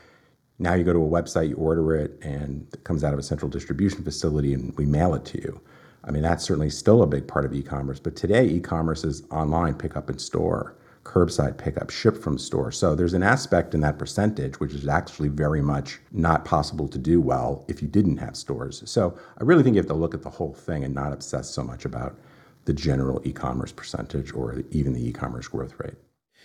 now 0.60 0.74
you 0.74 0.84
go 0.84 0.94
to 0.94 1.04
a 1.04 1.10
website, 1.10 1.50
you 1.50 1.56
order 1.56 1.96
it, 1.96 2.18
and 2.22 2.68
it 2.72 2.84
comes 2.84 3.04
out 3.04 3.14
of 3.14 3.20
a 3.20 3.24
central 3.24 3.50
distribution 3.50 4.04
facility, 4.04 4.54
and 4.54 4.76
we 4.78 4.86
mail 4.86 5.16
it 5.16 5.26
to 5.26 5.42
you. 5.42 5.60
I 6.04 6.12
mean, 6.12 6.22
that's 6.22 6.44
certainly 6.44 6.70
still 6.70 7.02
a 7.02 7.08
big 7.08 7.28
part 7.28 7.46
of 7.46 7.54
e-commerce, 7.54 8.00
but 8.00 8.16
today 8.16 8.46
e-commerce 8.46 9.04
is 9.04 9.24
online, 9.32 9.74
pick 9.74 9.98
up 9.98 10.10
in 10.10 10.20
store 10.20 10.76
curbside 11.06 11.58
pickup, 11.58 11.90
ship 11.90 12.18
from 12.18 12.38
store. 12.38 12.72
So 12.72 12.96
there's 12.96 13.14
an 13.14 13.24
aspect 13.24 13.74
in 13.74 13.80
that 13.82 13.98
percentage 13.98 14.60
which 14.60 14.74
is 14.74 14.88
actually 14.88 15.30
very 15.30 15.62
much 15.62 16.00
not 16.12 16.44
possible 16.44 16.88
to 16.90 16.98
do 16.98 17.22
well 17.22 17.64
if 17.70 17.82
you 17.82 17.88
didn't 17.88 18.18
have 18.18 18.36
stores. 18.36 18.84
So 18.86 19.18
I 19.38 19.44
really 19.44 19.64
think 19.64 19.76
you 19.76 19.80
have 19.80 19.88
to 19.88 19.94
look 19.94 20.14
at 20.14 20.24
the 20.24 20.30
whole 20.30 20.54
thing 20.54 20.84
and 20.84 20.94
not 20.94 21.14
obsess 21.14 21.50
so 21.50 21.64
much 21.64 21.86
about 21.86 22.20
the 22.66 22.74
general 22.74 23.22
e-commerce 23.24 23.72
percentage 23.72 24.34
or 24.34 24.64
even 24.72 24.94
the 24.94 25.08
e-commerce 25.08 25.48
growth 25.48 25.76
rate. 25.80 25.94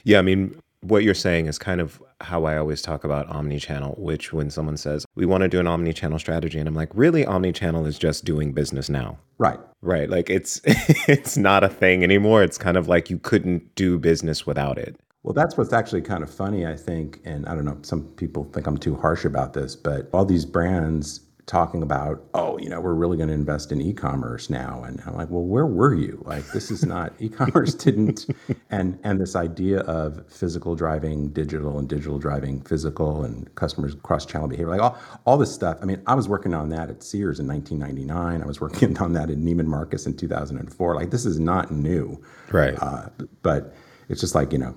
Yeah, 0.05 0.19
I 0.19 0.23
mean, 0.23 0.55
what 0.83 1.03
you're 1.03 1.15
saying 1.15 1.47
is 1.47 1.59
kind 1.59 1.81
of 1.81 2.03
how 2.21 2.45
I 2.45 2.57
always 2.57 2.83
talk 2.83 3.05
about 3.05 3.29
omni-channel, 3.29 3.95
which 3.99 4.33
when 4.33 4.51
someone 4.51 4.77
says, 4.77 5.05
we 5.15 5.27
want 5.27 5.43
to 5.43 5.49
do 5.49 5.61
an 5.61 5.67
omni-channel 5.67 6.19
strategy, 6.19 6.59
and 6.59 6.69
I'm 6.69 6.75
like, 6.75 6.91
really, 6.95 7.25
omni-channel 7.27 7.87
is 7.87 7.99
just 7.99 8.25
doing 8.25 8.53
business 8.53 8.89
now. 8.89 9.19
Right. 9.39 9.61
Right. 9.83 10.11
Like 10.11 10.29
it's 10.29 10.61
it's 10.65 11.37
not 11.37 11.65
a 11.65 11.69
thing 11.69 12.03
anymore. 12.03 12.43
It's 12.43 12.59
kind 12.59 12.77
of 12.77 12.89
like 12.89 13.09
you 13.09 13.19
couldn't 13.19 13.75
do 13.75 13.99
business 13.99 14.47
without 14.47 14.79
it. 14.79 14.97
Well, 15.23 15.35
that's 15.35 15.57
what's 15.57 15.73
actually 15.73 16.03
kind 16.03 16.23
of 16.23 16.33
funny, 16.33 16.67
I 16.67 16.77
think. 16.77 17.21
And 17.25 17.47
I 17.47 17.55
don't 17.55 17.65
know, 17.65 17.79
some 17.83 18.05
people 18.17 18.45
think 18.45 18.67
I'm 18.67 18.79
too 18.79 18.97
harsh 18.97 19.25
about 19.25 19.53
this, 19.53 19.77
but 19.77 20.09
all 20.13 20.25
these 20.25 20.47
brands 20.47 21.21
talking 21.51 21.83
about, 21.83 22.23
oh, 22.33 22.57
you 22.59 22.69
know, 22.69 22.81
we're 22.81 22.95
really 22.95 23.17
going 23.17 23.29
to 23.29 23.35
invest 23.35 23.73
in 23.73 23.81
e-commerce 23.81 24.49
now, 24.51 24.85
and 24.85 25.03
I'm 25.05 25.17
like, 25.17 25.31
well, 25.31 25.43
where 25.43 25.67
were 25.67 25.93
you? 25.93 26.23
Like, 26.25 26.47
this 26.53 26.71
is 26.71 26.85
not 26.85 27.13
e-commerce 27.19 27.75
didn't, 27.75 28.27
and 28.71 28.97
and 29.03 29.21
this 29.21 29.35
idea 29.35 29.81
of 29.81 30.31
physical 30.31 30.77
driving 30.77 31.31
digital 31.31 31.77
and 31.77 31.89
digital 31.89 32.21
driving 32.21 32.63
physical 32.63 33.25
and 33.25 33.53
customers 33.57 33.97
cross-channel 34.05 34.47
behavior, 34.47 34.71
like 34.71 34.81
all 34.81 34.97
all 35.27 35.37
this 35.37 35.53
stuff. 35.53 35.77
I 35.83 35.87
mean, 35.87 36.01
I 36.07 36.15
was 36.15 36.29
working 36.29 36.55
on 36.55 36.69
that 36.69 36.89
at 36.89 37.03
Sears 37.03 37.41
in 37.41 37.49
1999. 37.49 38.43
I 38.43 38.47
was 38.47 38.61
working 38.61 38.97
on 38.99 39.13
that 39.15 39.29
at 39.29 39.37
Neiman 39.37 39.67
Marcus 39.67 40.07
in 40.07 40.17
2004. 40.17 40.95
Like, 40.95 41.11
this 41.11 41.27
is 41.27 41.41
not 41.41 41.73
new, 41.73 42.23
right? 42.53 42.81
Uh, 42.81 43.09
but 43.43 43.75
it's 44.09 44.21
just 44.21 44.37
like 44.37 44.53
you 44.53 44.59
know, 44.59 44.77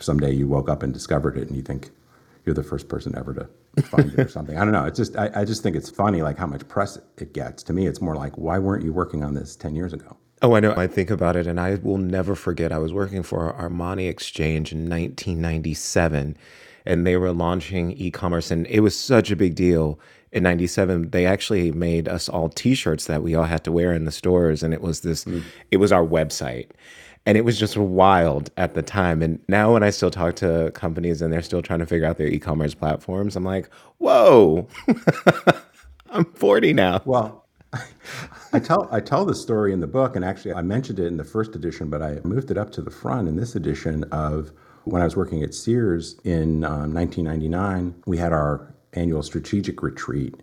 someday 0.00 0.32
you 0.32 0.48
woke 0.48 0.68
up 0.68 0.82
and 0.82 0.92
discovered 0.92 1.38
it, 1.38 1.46
and 1.46 1.56
you 1.56 1.62
think 1.62 1.90
you're 2.44 2.54
the 2.54 2.62
first 2.62 2.88
person 2.88 3.16
ever 3.16 3.34
to 3.34 3.82
find 3.82 4.12
it 4.12 4.18
or 4.18 4.28
something. 4.36 4.56
I 4.56 4.64
don't 4.64 4.72
know. 4.72 4.84
It's 4.84 4.98
just 4.98 5.16
I, 5.16 5.30
I 5.34 5.44
just 5.44 5.62
think 5.62 5.76
it's 5.76 5.90
funny 5.90 6.22
like 6.22 6.38
how 6.38 6.46
much 6.46 6.66
press 6.68 6.98
it 7.18 7.32
gets. 7.32 7.62
To 7.64 7.72
me, 7.72 7.86
it's 7.86 8.00
more 8.00 8.16
like 8.16 8.36
why 8.38 8.58
weren't 8.58 8.84
you 8.84 8.92
working 8.92 9.22
on 9.22 9.34
this 9.34 9.56
ten 9.56 9.74
years 9.74 9.92
ago? 9.92 10.16
Oh, 10.42 10.54
I 10.54 10.60
know. 10.60 10.74
I 10.74 10.86
think 10.86 11.10
about 11.10 11.36
it, 11.36 11.46
and 11.46 11.60
I 11.60 11.74
will 11.74 11.98
never 11.98 12.34
forget. 12.34 12.72
I 12.72 12.78
was 12.78 12.94
working 12.94 13.22
for 13.22 13.52
Armani 13.52 14.08
Exchange 14.08 14.72
in 14.72 14.88
1997, 14.88 16.36
and 16.86 17.06
they 17.06 17.16
were 17.18 17.32
launching 17.32 17.92
e-commerce, 17.92 18.50
and 18.50 18.66
it 18.68 18.80
was 18.80 18.98
such 18.98 19.30
a 19.30 19.36
big 19.36 19.54
deal. 19.54 20.00
In 20.32 20.44
97, 20.44 21.10
they 21.10 21.26
actually 21.26 21.72
made 21.72 22.08
us 22.08 22.28
all 22.28 22.48
t-shirts 22.48 23.04
that 23.06 23.22
we 23.22 23.34
all 23.34 23.44
had 23.44 23.64
to 23.64 23.72
wear 23.72 23.92
in 23.92 24.06
the 24.06 24.12
stores, 24.12 24.62
and 24.62 24.72
it 24.72 24.80
was 24.80 25.00
this, 25.00 25.26
mm. 25.26 25.42
it 25.70 25.76
was 25.76 25.92
our 25.92 26.06
website. 26.06 26.70
And 27.26 27.36
it 27.36 27.44
was 27.44 27.58
just 27.58 27.76
wild 27.76 28.50
at 28.56 28.74
the 28.74 28.82
time. 28.82 29.22
And 29.22 29.40
now, 29.46 29.74
when 29.74 29.82
I 29.82 29.90
still 29.90 30.10
talk 30.10 30.36
to 30.36 30.70
companies 30.74 31.20
and 31.20 31.32
they're 31.32 31.42
still 31.42 31.62
trying 31.62 31.80
to 31.80 31.86
figure 31.86 32.06
out 32.06 32.16
their 32.16 32.26
e 32.26 32.38
commerce 32.38 32.74
platforms, 32.74 33.36
I'm 33.36 33.44
like, 33.44 33.68
whoa, 33.98 34.66
I'm 36.10 36.24
40 36.24 36.72
now. 36.72 37.02
Well, 37.04 37.46
I 38.52 38.58
tell 38.58 38.88
I 38.90 39.00
tell 39.00 39.24
the 39.24 39.34
story 39.34 39.72
in 39.72 39.80
the 39.80 39.86
book, 39.86 40.16
and 40.16 40.24
actually 40.24 40.54
I 40.54 40.62
mentioned 40.62 40.98
it 40.98 41.06
in 41.06 41.16
the 41.16 41.24
first 41.24 41.54
edition, 41.54 41.88
but 41.88 42.02
I 42.02 42.18
moved 42.24 42.50
it 42.50 42.58
up 42.58 42.70
to 42.72 42.82
the 42.82 42.90
front 42.90 43.28
in 43.28 43.36
this 43.36 43.54
edition 43.54 44.04
of 44.04 44.50
when 44.84 45.02
I 45.02 45.04
was 45.04 45.16
working 45.16 45.42
at 45.42 45.54
Sears 45.54 46.18
in 46.24 46.64
um, 46.64 46.92
1999. 46.92 47.94
We 48.06 48.16
had 48.16 48.32
our 48.32 48.74
annual 48.94 49.22
strategic 49.22 49.82
retreat, 49.82 50.34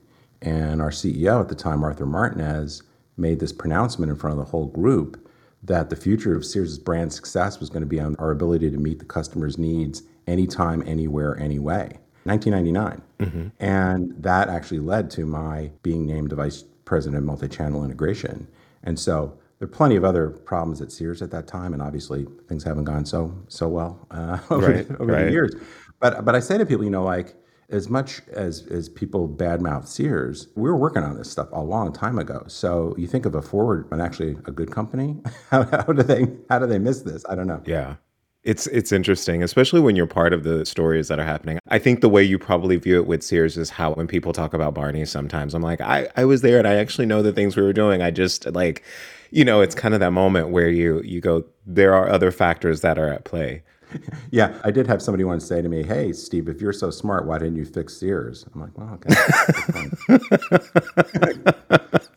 and 0.41 0.81
our 0.81 0.91
CEO 0.91 1.41
at 1.41 1.49
the 1.49 1.55
time, 1.55 1.83
Arthur 1.83 2.05
Martinez, 2.05 2.83
made 3.17 3.39
this 3.39 3.51
pronouncement 3.51 4.09
in 4.09 4.17
front 4.17 4.39
of 4.39 4.45
the 4.45 4.49
whole 4.49 4.67
group 4.67 5.26
that 5.63 5.89
the 5.89 5.95
future 5.95 6.35
of 6.35 6.45
Sears' 6.45 6.77
brand 6.77 7.11
success 7.11 7.59
was 7.59 7.69
going 7.69 7.81
to 7.81 7.87
be 7.87 7.99
on 7.99 8.15
our 8.17 8.31
ability 8.31 8.71
to 8.71 8.77
meet 8.77 8.99
the 8.99 9.05
customer's 9.05 9.57
needs 9.57 10.03
anytime, 10.27 10.83
anywhere, 10.85 11.37
anyway. 11.39 11.99
1999. 12.23 13.01
Mm-hmm. 13.19 13.63
And 13.63 14.13
that 14.21 14.49
actually 14.49 14.79
led 14.79 15.09
to 15.11 15.25
my 15.25 15.71
being 15.81 16.05
named 16.05 16.31
vice 16.33 16.63
president 16.85 17.17
of 17.17 17.23
multi 17.23 17.47
channel 17.47 17.83
integration. 17.83 18.47
And 18.83 18.99
so 18.99 19.37
there 19.59 19.65
are 19.65 19.71
plenty 19.71 19.95
of 19.95 20.03
other 20.03 20.29
problems 20.29 20.81
at 20.81 20.91
Sears 20.91 21.21
at 21.21 21.31
that 21.31 21.47
time, 21.47 21.73
and 21.73 21.81
obviously 21.81 22.27
things 22.47 22.63
haven't 22.63 22.83
gone 22.83 23.05
so 23.05 23.33
so 23.47 23.67
well 23.67 24.05
uh, 24.11 24.39
over, 24.49 24.67
right, 24.67 24.91
over 24.99 25.13
right. 25.13 25.25
the 25.25 25.31
years. 25.31 25.55
But 25.99 26.25
but 26.25 26.35
I 26.35 26.39
say 26.39 26.57
to 26.57 26.65
people, 26.65 26.83
you 26.83 26.91
know, 26.91 27.03
like 27.03 27.35
as 27.69 27.89
much 27.89 28.21
as 28.29 28.65
as 28.67 28.87
people 28.89 29.27
badmouth 29.27 29.87
Sears, 29.87 30.47
we 30.55 30.69
were 30.69 30.77
working 30.77 31.03
on 31.03 31.17
this 31.17 31.29
stuff 31.29 31.49
a 31.51 31.61
long 31.61 31.91
time 31.91 32.17
ago. 32.17 32.43
So 32.47 32.95
you 32.97 33.07
think 33.07 33.25
of 33.25 33.35
a 33.35 33.41
forward 33.41 33.87
and 33.91 34.01
actually 34.01 34.31
a 34.45 34.51
good 34.51 34.71
company. 34.71 35.17
how, 35.49 35.63
how 35.63 35.83
do 35.83 36.03
they 36.03 36.27
how 36.49 36.59
do 36.59 36.67
they 36.67 36.79
miss 36.79 37.01
this? 37.01 37.25
I 37.29 37.35
don't 37.35 37.47
know. 37.47 37.61
Yeah. 37.65 37.95
It's 38.43 38.65
it's 38.67 38.93
interesting, 38.93 39.43
especially 39.43 39.81
when 39.81 39.97
you're 39.97 40.07
part 40.07 40.31
of 40.31 40.43
the 40.43 40.65
stories 40.65 41.09
that 41.09 41.19
are 41.19 41.25
happening. 41.25 41.59
I 41.67 41.79
think 41.79 41.99
the 41.99 42.07
way 42.07 42.23
you 42.23 42.39
probably 42.39 42.77
view 42.77 42.97
it 42.97 43.05
with 43.05 43.21
Sears 43.21 43.57
is 43.57 43.69
how 43.69 43.91
when 43.93 44.07
people 44.07 44.31
talk 44.31 44.53
about 44.53 44.73
Barney, 44.73 45.03
sometimes 45.03 45.53
I'm 45.53 45.61
like, 45.61 45.81
I, 45.81 46.07
I 46.15 46.23
was 46.23 46.43
there 46.43 46.57
and 46.57 46.65
I 46.65 46.75
actually 46.75 47.07
know 47.07 47.21
the 47.21 47.33
things 47.33 47.57
we 47.57 47.63
were 47.63 47.73
doing. 47.73 48.01
I 48.01 48.09
just 48.09 48.45
like, 48.53 48.83
you 49.31 49.43
know, 49.43 49.59
it's 49.59 49.75
kind 49.75 49.93
of 49.93 49.99
that 49.99 50.11
moment 50.11 50.49
where 50.49 50.69
you 50.69 51.01
you 51.01 51.19
go, 51.19 51.43
there 51.65 51.93
are 51.93 52.07
other 52.07 52.31
factors 52.31 52.79
that 52.81 52.97
are 52.97 53.09
at 53.09 53.25
play. 53.25 53.63
yeah, 54.31 54.59
I 54.63 54.71
did 54.71 54.87
have 54.87 55.01
somebody 55.01 55.23
once 55.23 55.45
say 55.45 55.61
to 55.61 55.69
me, 55.69 55.83
"Hey, 55.83 56.13
Steve, 56.13 56.47
if 56.47 56.61
you're 56.61 56.73
so 56.73 56.89
smart, 56.89 57.25
why 57.25 57.37
didn't 57.37 57.55
you 57.55 57.65
fix 57.65 57.97
Sears?" 57.97 58.45
I'm 58.53 58.61
like, 58.61 58.77
"Well, 58.77 58.93
okay." 58.95 59.13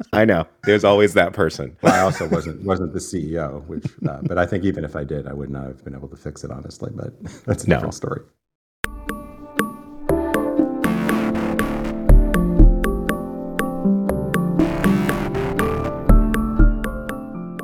I 0.13 0.25
know. 0.25 0.47
There's 0.65 0.85
always 0.85 1.15
that 1.15 1.33
person. 1.33 1.77
Well, 1.83 1.95
I 1.95 2.01
also 2.01 2.29
wasn't 2.29 2.65
wasn't 2.65 2.93
the 2.93 2.99
CEO, 2.99 3.65
which, 3.67 3.87
uh, 4.09 4.21
but 4.23 4.39
I 4.39 4.47
think 4.47 4.65
even 4.65 4.85
if 4.85 4.97
I 4.97 5.05
did, 5.05 5.27
I 5.27 5.33
would 5.33 5.51
not 5.51 5.67
have 5.67 5.85
been 5.85 5.95
able 5.95 6.09
to 6.09 6.17
fix 6.17 6.45
it 6.45 6.51
honestly. 6.51 6.91
But 6.95 7.13
that's 7.47 7.65
a 7.65 7.69
no. 7.69 7.77
different 7.77 7.95
story. 7.95 8.23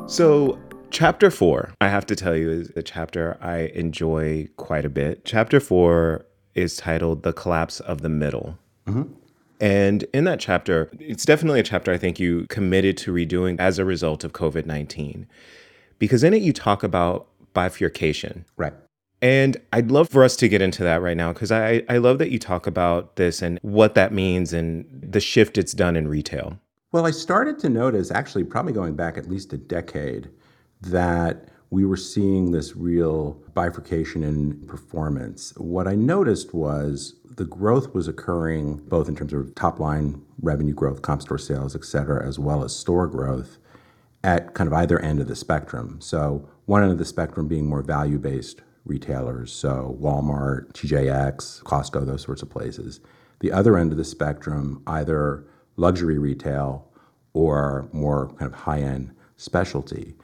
So 0.07 0.57
Chapter 0.89 1.29
four, 1.29 1.73
I 1.81 1.89
have 1.89 2.05
to 2.07 2.15
tell 2.15 2.35
you, 2.35 2.49
is 2.49 2.71
a 2.75 2.81
chapter 2.81 3.37
I 3.41 3.71
enjoy 3.75 4.47
quite 4.57 4.85
a 4.85 4.89
bit. 4.89 5.25
Chapter 5.25 5.59
four 5.59 6.25
is 6.55 6.77
titled 6.77 7.23
The 7.23 7.33
Collapse 7.33 7.79
of 7.81 8.01
the 8.01 8.09
Middle. 8.09 8.57
Mm-hmm. 8.87 9.13
And 9.59 10.03
in 10.13 10.23
that 10.25 10.39
chapter, 10.39 10.89
it's 10.99 11.25
definitely 11.25 11.59
a 11.59 11.63
chapter 11.63 11.91
I 11.91 11.97
think 11.97 12.19
you 12.19 12.45
committed 12.47 12.97
to 12.97 13.11
redoing 13.11 13.59
as 13.59 13.79
a 13.79 13.85
result 13.85 14.23
of 14.23 14.33
COVID 14.33 14.65
19. 14.65 15.27
Because 15.99 16.23
in 16.23 16.33
it, 16.33 16.41
you 16.41 16.53
talk 16.53 16.83
about 16.83 17.27
bifurcation. 17.53 18.45
Right. 18.55 18.73
And 19.21 19.57
I'd 19.73 19.89
love 19.89 20.09
for 20.09 20.23
us 20.23 20.35
to 20.37 20.47
get 20.47 20.61
into 20.61 20.83
that 20.83 21.01
right 21.01 21.17
now 21.17 21.33
because 21.33 21.51
I, 21.51 21.83
I 21.89 21.97
love 21.97 22.19
that 22.19 22.29
you 22.29 22.37
talk 22.37 22.67
about 22.67 23.15
this 23.15 23.41
and 23.41 23.57
what 23.63 23.95
that 23.95 24.13
means 24.13 24.53
and 24.53 24.85
the 24.91 25.19
shift 25.19 25.57
it's 25.57 25.73
done 25.73 25.95
in 25.95 26.07
retail. 26.07 26.59
Well, 26.91 27.05
I 27.05 27.11
started 27.11 27.57
to 27.59 27.69
notice, 27.69 28.11
actually, 28.11 28.43
probably 28.43 28.73
going 28.73 28.95
back 28.95 29.17
at 29.17 29.27
least 29.27 29.51
a 29.53 29.57
decade, 29.57 30.29
that 30.81 31.49
we 31.69 31.85
were 31.85 31.97
seeing 31.97 32.51
this 32.51 32.75
real 32.75 33.41
bifurcation 33.53 34.23
in 34.23 34.65
performance. 34.67 35.53
What 35.57 35.87
I 35.87 35.95
noticed 35.95 36.53
was 36.53 37.15
the 37.25 37.45
growth 37.45 37.93
was 37.93 38.07
occurring 38.07 38.77
both 38.87 39.07
in 39.07 39.15
terms 39.15 39.33
of 39.33 39.53
top 39.55 39.79
line 39.79 40.21
revenue 40.41 40.73
growth, 40.73 41.01
comp 41.01 41.21
store 41.21 41.37
sales, 41.37 41.75
et 41.75 41.83
cetera, 41.83 42.25
as 42.25 42.39
well 42.39 42.63
as 42.63 42.75
store 42.75 43.07
growth 43.07 43.57
at 44.23 44.53
kind 44.53 44.67
of 44.67 44.73
either 44.73 44.99
end 44.99 45.19
of 45.19 45.27
the 45.27 45.35
spectrum. 45.35 45.99
So, 46.01 46.47
one 46.65 46.83
end 46.83 46.91
of 46.91 46.97
the 46.97 47.05
spectrum 47.05 47.47
being 47.47 47.67
more 47.67 47.81
value 47.81 48.17
based 48.17 48.61
retailers, 48.85 49.53
so 49.53 49.97
Walmart, 50.01 50.71
TJX, 50.73 51.63
Costco, 51.63 52.05
those 52.05 52.23
sorts 52.23 52.41
of 52.41 52.49
places. 52.49 52.99
The 53.39 53.51
other 53.51 53.77
end 53.77 53.91
of 53.91 53.97
the 53.97 54.03
spectrum, 54.03 54.81
either 54.87 55.45
luxury 55.75 56.17
retail 56.17 56.89
or 57.33 57.87
more 57.91 58.29
kind 58.39 58.51
of 58.51 58.59
high 58.59 58.81
end 58.81 59.13
specialty. 59.37 60.15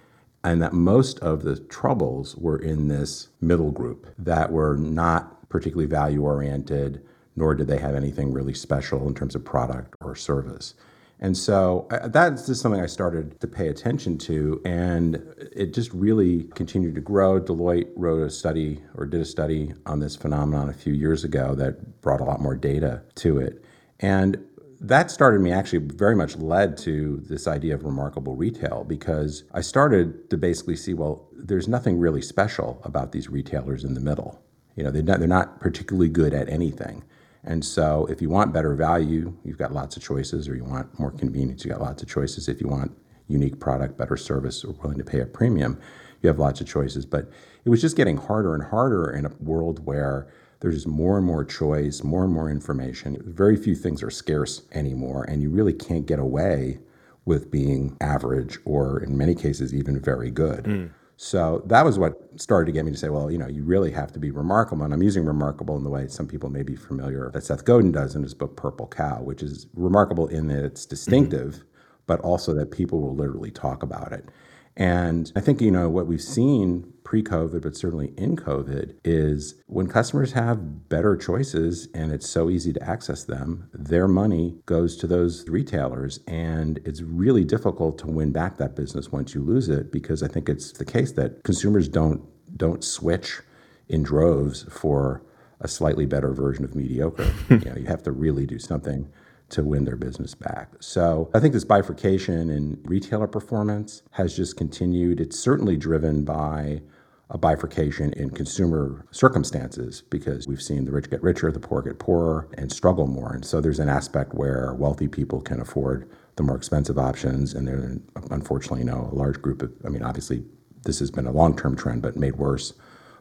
And 0.43 0.61
that 0.61 0.73
most 0.73 1.19
of 1.19 1.43
the 1.43 1.57
troubles 1.57 2.35
were 2.35 2.57
in 2.57 2.87
this 2.89 3.29
middle 3.39 3.71
group 3.71 4.13
that 4.17 4.51
were 4.51 4.75
not 4.75 5.49
particularly 5.49 5.87
value 5.87 6.23
oriented, 6.23 7.01
nor 7.35 7.55
did 7.55 7.67
they 7.67 7.77
have 7.77 7.95
anything 7.95 8.33
really 8.33 8.53
special 8.53 9.07
in 9.07 9.13
terms 9.13 9.35
of 9.35 9.45
product 9.45 9.95
or 10.01 10.15
service. 10.15 10.75
And 11.19 11.37
so 11.37 11.87
uh, 11.89 12.09
that's 12.09 12.45
just 12.45 12.61
something 12.61 12.81
I 12.81 12.87
started 12.87 13.39
to 13.39 13.47
pay 13.47 13.69
attention 13.69 14.17
to, 14.19 14.61
and 14.65 15.15
it 15.55 15.73
just 15.73 15.93
really 15.93 16.43
continued 16.55 16.95
to 16.95 17.01
grow. 17.01 17.39
Deloitte 17.39 17.89
wrote 17.95 18.23
a 18.23 18.29
study 18.29 18.81
or 18.95 19.05
did 19.05 19.21
a 19.21 19.25
study 19.25 19.73
on 19.85 19.99
this 20.01 20.17
phenomenon 20.17 20.69
a 20.69 20.73
few 20.73 20.91
years 20.91 21.23
ago 21.23 21.55
that 21.55 22.01
brought 22.01 22.19
a 22.19 22.25
lot 22.25 22.41
more 22.41 22.55
data 22.55 23.03
to 23.15 23.37
it. 23.37 23.63
And 24.01 24.43
that 24.83 25.09
started 25.09 25.39
me 25.39 25.51
actually 25.51 25.79
very 25.79 26.15
much 26.15 26.35
led 26.35 26.77
to 26.79 27.21
this 27.29 27.47
idea 27.47 27.73
of 27.73 27.83
remarkable 27.83 28.35
retail 28.35 28.83
because 28.83 29.45
I 29.53 29.61
started 29.61 30.29
to 30.29 30.37
basically 30.37 30.75
see 30.75 30.93
well, 30.93 31.29
there's 31.31 31.69
nothing 31.69 31.97
really 31.97 32.21
special 32.21 32.81
about 32.83 33.13
these 33.13 33.29
retailers 33.29 33.85
in 33.85 33.93
the 33.93 34.01
middle. 34.01 34.43
You 34.75 34.83
know, 34.83 34.91
they're 34.91 35.03
not, 35.03 35.19
they're 35.19 35.27
not 35.27 35.61
particularly 35.61 36.09
good 36.09 36.33
at 36.33 36.49
anything. 36.49 37.03
And 37.45 37.63
so, 37.63 38.05
if 38.07 38.21
you 38.21 38.29
want 38.29 38.53
better 38.53 38.73
value, 38.73 39.37
you've 39.43 39.57
got 39.57 39.73
lots 39.73 39.97
of 39.97 40.03
choices, 40.03 40.47
or 40.47 40.55
you 40.55 40.63
want 40.63 40.97
more 40.97 41.11
convenience, 41.11 41.63
you've 41.63 41.73
got 41.73 41.81
lots 41.81 42.01
of 42.01 42.07
choices. 42.07 42.47
If 42.47 42.61
you 42.61 42.67
want 42.67 42.97
unique 43.27 43.59
product, 43.59 43.97
better 43.97 44.15
service, 44.15 44.63
or 44.63 44.71
willing 44.81 44.97
to 44.97 45.03
pay 45.03 45.19
a 45.19 45.25
premium, 45.25 45.79
you 46.21 46.27
have 46.27 46.39
lots 46.39 46.61
of 46.61 46.67
choices. 46.67 47.05
But 47.05 47.29
it 47.65 47.69
was 47.69 47.81
just 47.81 47.97
getting 47.97 48.15
harder 48.15 48.53
and 48.53 48.63
harder 48.63 49.11
in 49.11 49.25
a 49.25 49.31
world 49.39 49.85
where 49.85 50.27
there's 50.63 50.87
more 50.87 51.17
and 51.17 51.27
more 51.27 51.43
choice, 51.43 52.03
more 52.05 52.23
and 52.23 52.33
more 52.33 52.49
information. 52.49 53.21
Very 53.25 53.57
few 53.57 53.75
things 53.75 54.01
are 54.01 54.09
scarce 54.09 54.61
anymore, 54.71 55.25
and 55.25 55.41
you 55.41 55.49
really 55.49 55.73
can't 55.73 56.05
get 56.05 56.19
away 56.19 56.79
with 57.25 57.51
being 57.51 57.97
average 57.99 58.57
or, 58.63 59.03
in 59.03 59.17
many 59.17 59.35
cases, 59.35 59.73
even 59.73 59.99
very 59.99 60.31
good. 60.31 60.63
Mm. 60.63 60.91
So 61.17 61.63
that 61.65 61.83
was 61.83 61.99
what 61.99 62.13
started 62.37 62.67
to 62.67 62.71
get 62.71 62.85
me 62.85 62.91
to 62.91 62.97
say, 62.97 63.09
well, 63.09 63.29
you 63.29 63.37
know, 63.37 63.47
you 63.47 63.65
really 63.65 63.91
have 63.91 64.13
to 64.13 64.19
be 64.19 64.31
remarkable. 64.31 64.85
And 64.85 64.93
I'm 64.93 65.03
using 65.03 65.25
remarkable 65.25 65.75
in 65.75 65.83
the 65.83 65.89
way 65.89 66.07
some 66.07 66.27
people 66.27 66.49
may 66.49 66.63
be 66.63 66.77
familiar 66.77 67.29
that 67.33 67.43
Seth 67.43 67.65
Godin 67.65 67.91
does 67.91 68.15
in 68.15 68.23
his 68.23 68.33
book 68.33 68.55
Purple 68.55 68.87
Cow, 68.87 69.21
which 69.21 69.43
is 69.43 69.67
remarkable 69.73 70.27
in 70.27 70.47
that 70.47 70.63
it's 70.63 70.85
distinctive, 70.85 71.55
mm-hmm. 71.55 71.67
but 72.07 72.21
also 72.21 72.53
that 72.53 72.71
people 72.71 73.01
will 73.01 73.15
literally 73.15 73.51
talk 73.51 73.83
about 73.83 74.13
it. 74.13 74.29
And 74.75 75.31
I 75.35 75.39
think, 75.39 75.61
you 75.61 75.71
know, 75.71 75.89
what 75.89 76.07
we've 76.07 76.21
seen 76.21 76.91
pre 77.03 77.21
COVID, 77.21 77.61
but 77.61 77.75
certainly 77.75 78.13
in 78.17 78.35
COVID, 78.35 78.95
is 79.03 79.55
when 79.67 79.87
customers 79.87 80.31
have 80.33 80.89
better 80.89 81.15
choices 81.15 81.87
and 81.93 82.11
it's 82.11 82.27
so 82.27 82.49
easy 82.49 82.73
to 82.73 82.83
access 82.83 83.23
them, 83.23 83.69
their 83.73 84.07
money 84.07 84.57
goes 84.65 84.97
to 84.97 85.07
those 85.07 85.47
retailers. 85.47 86.19
And 86.27 86.79
it's 86.85 87.01
really 87.01 87.43
difficult 87.43 87.97
to 87.99 88.07
win 88.07 88.31
back 88.31 88.57
that 88.57 88.75
business 88.75 89.11
once 89.11 89.35
you 89.35 89.43
lose 89.43 89.69
it 89.69 89.91
because 89.91 90.23
I 90.23 90.27
think 90.27 90.49
it's 90.49 90.71
the 90.71 90.85
case 90.85 91.11
that 91.13 91.43
consumers 91.43 91.87
don't 91.87 92.23
don't 92.57 92.83
switch 92.83 93.41
in 93.89 94.03
droves 94.03 94.63
for 94.69 95.23
a 95.61 95.67
slightly 95.67 96.05
better 96.05 96.33
version 96.33 96.63
of 96.65 96.75
mediocre. 96.75 97.31
you 97.49 97.57
know, 97.59 97.75
you 97.75 97.85
have 97.85 98.03
to 98.03 98.11
really 98.11 98.45
do 98.45 98.59
something 98.59 99.07
to 99.53 99.63
win 99.63 99.85
their 99.85 99.95
business 99.95 100.35
back. 100.35 100.69
So 100.79 101.29
I 101.33 101.39
think 101.39 101.53
this 101.53 101.63
bifurcation 101.63 102.49
in 102.49 102.79
retailer 102.83 103.27
performance 103.27 104.01
has 104.11 104.35
just 104.35 104.57
continued. 104.57 105.19
It's 105.19 105.39
certainly 105.39 105.77
driven 105.77 106.25
by 106.25 106.81
a 107.29 107.37
bifurcation 107.37 108.13
in 108.13 108.31
consumer 108.31 109.05
circumstances 109.11 110.03
because 110.09 110.47
we've 110.47 110.61
seen 110.61 110.85
the 110.85 110.91
rich 110.91 111.09
get 111.09 111.21
richer, 111.23 111.51
the 111.51 111.59
poor 111.59 111.81
get 111.81 111.99
poorer, 111.99 112.49
and 112.57 112.71
struggle 112.71 113.07
more. 113.07 113.33
And 113.33 113.45
so 113.45 113.61
there's 113.61 113.79
an 113.79 113.89
aspect 113.89 114.33
where 114.33 114.73
wealthy 114.73 115.07
people 115.07 115.39
can 115.39 115.59
afford 115.61 116.09
the 116.35 116.43
more 116.43 116.55
expensive 116.55 116.97
options, 116.97 117.53
and 117.53 117.67
there, 117.67 117.97
unfortunately, 118.31 118.79
you 118.79 118.85
know, 118.85 119.09
a 119.11 119.15
large 119.15 119.39
group 119.39 119.61
of. 119.61 119.71
I 119.85 119.89
mean, 119.89 120.01
obviously, 120.01 120.43
this 120.83 120.97
has 120.99 121.11
been 121.11 121.27
a 121.27 121.31
long-term 121.31 121.75
trend, 121.75 122.01
but 122.01 122.15
made 122.15 122.37
worse 122.37 122.73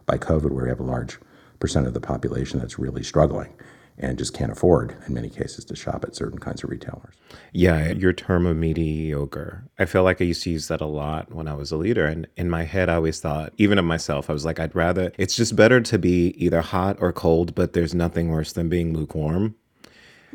by 0.06 0.16
COVID, 0.16 0.50
where 0.50 0.64
we 0.64 0.70
have 0.70 0.80
a 0.80 0.84
large 0.84 1.18
percent 1.60 1.86
of 1.86 1.92
the 1.92 2.00
population 2.00 2.58
that's 2.58 2.78
really 2.78 3.02
struggling 3.02 3.54
and 3.98 4.18
just 4.18 4.34
can't 4.34 4.52
afford 4.52 4.96
in 5.06 5.14
many 5.14 5.28
cases 5.28 5.64
to 5.66 5.76
shop 5.76 6.04
at 6.04 6.14
certain 6.14 6.38
kinds 6.38 6.64
of 6.64 6.70
retailers. 6.70 7.14
Yeah, 7.52 7.92
your 7.92 8.12
term 8.12 8.46
of 8.46 8.56
mediocre. 8.56 9.64
I 9.78 9.84
feel 9.84 10.02
like 10.02 10.20
I 10.20 10.24
used 10.24 10.42
to 10.44 10.50
use 10.50 10.68
that 10.68 10.80
a 10.80 10.86
lot 10.86 11.32
when 11.32 11.48
I 11.48 11.54
was 11.54 11.70
a 11.72 11.76
leader. 11.76 12.06
And 12.06 12.26
in 12.36 12.50
my 12.50 12.64
head, 12.64 12.88
I 12.88 12.96
always 12.96 13.20
thought, 13.20 13.52
even 13.58 13.78
of 13.78 13.84
myself, 13.84 14.28
I 14.28 14.32
was 14.32 14.44
like, 14.44 14.58
I'd 14.58 14.74
rather, 14.74 15.12
it's 15.18 15.36
just 15.36 15.56
better 15.56 15.80
to 15.80 15.98
be 15.98 16.34
either 16.36 16.62
hot 16.62 16.96
or 17.00 17.12
cold, 17.12 17.54
but 17.54 17.72
there's 17.72 17.94
nothing 17.94 18.28
worse 18.28 18.52
than 18.52 18.68
being 18.68 18.94
lukewarm. 18.94 19.54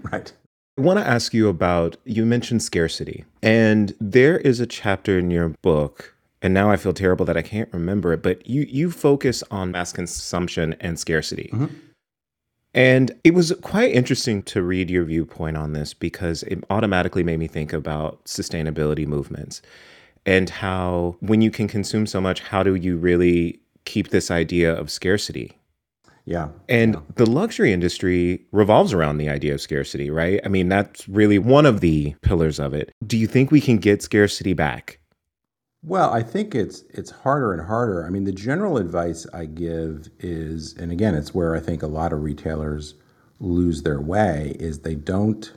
Right. 0.02 0.32
I 0.78 0.82
want 0.82 1.00
to 1.00 1.08
ask 1.08 1.34
you 1.34 1.50
about 1.50 1.98
you 2.06 2.24
mentioned 2.24 2.62
scarcity, 2.62 3.26
and 3.42 3.96
there 4.00 4.38
is 4.38 4.60
a 4.60 4.68
chapter 4.68 5.18
in 5.18 5.32
your 5.32 5.50
book 5.64 6.14
and 6.42 6.54
now 6.54 6.70
I 6.70 6.78
feel 6.78 6.94
terrible 6.94 7.26
that 7.26 7.38
I 7.38 7.42
can't 7.42 7.70
remember 7.74 8.14
it, 8.14 8.22
but 8.22 8.48
you 8.48 8.66
you 8.70 8.92
focus 8.92 9.44
on 9.50 9.72
mass 9.72 9.92
consumption 9.92 10.76
and 10.80 11.00
scarcity. 11.00 11.50
Mm-hmm. 11.52 11.74
And 12.78 13.12
it 13.24 13.34
was 13.34 13.52
quite 13.64 13.92
interesting 13.92 14.44
to 14.44 14.62
read 14.62 14.92
your 14.92 15.04
viewpoint 15.04 15.58
on 15.58 15.74
this 15.74 15.96
because 15.96 16.44
it 16.44 16.64
automatically 16.70 17.24
made 17.24 17.40
me 17.40 17.48
think 17.48 17.74
about 17.74 18.24
sustainability 18.26 19.08
movements 19.08 19.64
and 20.28 20.48
how, 20.48 21.16
when 21.20 21.42
you 21.42 21.50
can 21.50 21.68
consume 21.68 22.06
so 22.06 22.22
much, 22.22 22.42
how 22.42 22.62
do 22.62 22.76
you 22.76 22.96
really 22.98 23.60
keep 23.86 24.10
this 24.10 24.30
idea 24.30 24.72
of 24.72 24.92
scarcity? 24.92 25.58
Yeah. 26.26 26.50
And 26.70 26.94
yeah. 26.94 27.02
the 27.16 27.26
luxury 27.26 27.74
industry 27.74 28.46
revolves 28.52 28.94
around 28.94 29.18
the 29.18 29.30
idea 29.30 29.56
of 29.56 29.62
scarcity, 29.62 30.12
right? 30.12 30.40
I 30.46 30.50
mean, 30.50 30.70
that's 30.70 31.10
really 31.10 31.40
one 31.40 31.66
of 31.66 31.80
the 31.80 32.14
pillars 32.22 32.60
of 32.60 32.76
it. 32.76 32.92
Do 33.08 33.18
you 33.18 33.26
think 33.26 33.50
we 33.50 33.62
can 33.62 33.78
get 33.78 34.04
scarcity 34.04 34.54
back? 34.54 35.00
Well, 35.88 36.14
I 36.14 36.22
think 36.22 36.54
it's 36.54 36.84
it's 36.90 37.12
harder 37.12 37.54
and 37.54 37.66
harder. 37.66 38.06
I 38.06 38.10
mean, 38.10 38.26
the 38.26 38.34
general 38.34 38.78
advice 38.78 39.26
I 39.34 39.46
give 39.46 40.10
is, 40.20 40.74
and 40.74 40.92
again, 40.92 41.16
it's 41.16 41.34
where 41.34 41.56
I 41.56 41.62
think 41.62 41.82
a 41.82 41.88
lot 41.88 42.12
of 42.12 42.24
retailers 42.24 42.96
lose 43.40 43.84
their 43.84 44.02
way 44.02 44.58
is 44.60 44.80
they 44.80 44.96
don't 44.96 45.50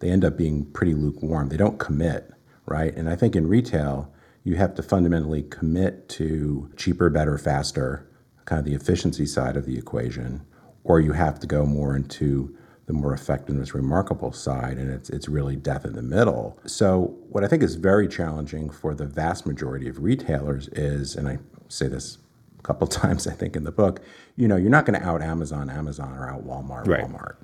they 0.00 0.08
end 0.08 0.24
up 0.24 0.38
being 0.38 0.64
pretty 0.64 0.94
lukewarm. 0.94 1.50
They 1.50 1.58
don't 1.58 1.78
commit, 1.78 2.32
right? 2.64 2.94
And 2.96 3.10
I 3.10 3.14
think 3.14 3.36
in 3.36 3.46
retail, 3.46 4.10
you 4.42 4.56
have 4.56 4.74
to 4.76 4.82
fundamentally 4.82 5.42
commit 5.42 6.08
to 6.10 6.70
cheaper, 6.78 7.10
better, 7.10 7.36
faster, 7.36 8.08
kind 8.46 8.58
of 8.58 8.64
the 8.64 8.74
efficiency 8.74 9.26
side 9.26 9.54
of 9.54 9.66
the 9.66 9.76
equation, 9.76 10.46
or 10.82 10.98
you 10.98 11.12
have 11.12 11.38
to 11.40 11.46
go 11.46 11.66
more 11.66 11.94
into 11.94 12.56
the 12.86 12.92
more 12.92 13.14
effectiveness 13.14 13.74
remarkable 13.74 14.32
side, 14.32 14.76
and 14.76 14.90
it's 14.90 15.10
it's 15.10 15.28
really 15.28 15.56
death 15.56 15.84
in 15.84 15.94
the 15.94 16.02
middle. 16.02 16.58
So 16.66 17.16
what 17.30 17.44
I 17.44 17.48
think 17.48 17.62
is 17.62 17.76
very 17.76 18.08
challenging 18.08 18.70
for 18.70 18.94
the 18.94 19.06
vast 19.06 19.46
majority 19.46 19.88
of 19.88 20.02
retailers 20.02 20.68
is, 20.68 21.16
and 21.16 21.28
I 21.28 21.38
say 21.68 21.88
this 21.88 22.18
a 22.58 22.62
couple 22.62 22.86
times 23.02 23.26
I 23.26 23.32
think 23.32 23.56
in 23.56 23.64
the 23.64 23.72
book, 23.72 24.00
you 24.36 24.48
know, 24.48 24.56
you're 24.56 24.70
not 24.70 24.86
going 24.86 25.00
to 25.00 25.06
out 25.06 25.22
Amazon 25.22 25.70
Amazon 25.70 26.12
or 26.12 26.28
out 26.28 26.46
Walmart 26.46 26.86
right. 26.86 27.04
Walmart. 27.04 27.36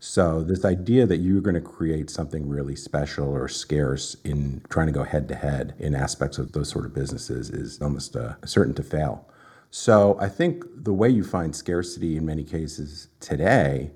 So 0.00 0.42
this 0.42 0.64
idea 0.64 1.06
that 1.06 1.16
you're 1.16 1.40
going 1.40 1.54
to 1.54 1.60
create 1.60 2.08
something 2.08 2.48
really 2.48 2.76
special 2.76 3.28
or 3.28 3.48
scarce 3.48 4.16
in 4.22 4.62
trying 4.68 4.86
to 4.86 4.92
go 4.92 5.02
head 5.02 5.26
to 5.28 5.34
head 5.34 5.74
in 5.78 5.94
aspects 5.94 6.38
of 6.38 6.52
those 6.52 6.68
sort 6.68 6.86
of 6.86 6.94
businesses 6.94 7.50
is 7.50 7.82
almost 7.82 8.14
uh, 8.14 8.34
certain 8.44 8.74
to 8.74 8.82
fail. 8.84 9.28
So 9.70 10.16
I 10.20 10.28
think 10.28 10.64
the 10.84 10.92
way 10.92 11.10
you 11.10 11.24
find 11.24 11.54
scarcity 11.54 12.16
in 12.16 12.24
many 12.24 12.44
cases 12.44 13.08
today 13.20 13.90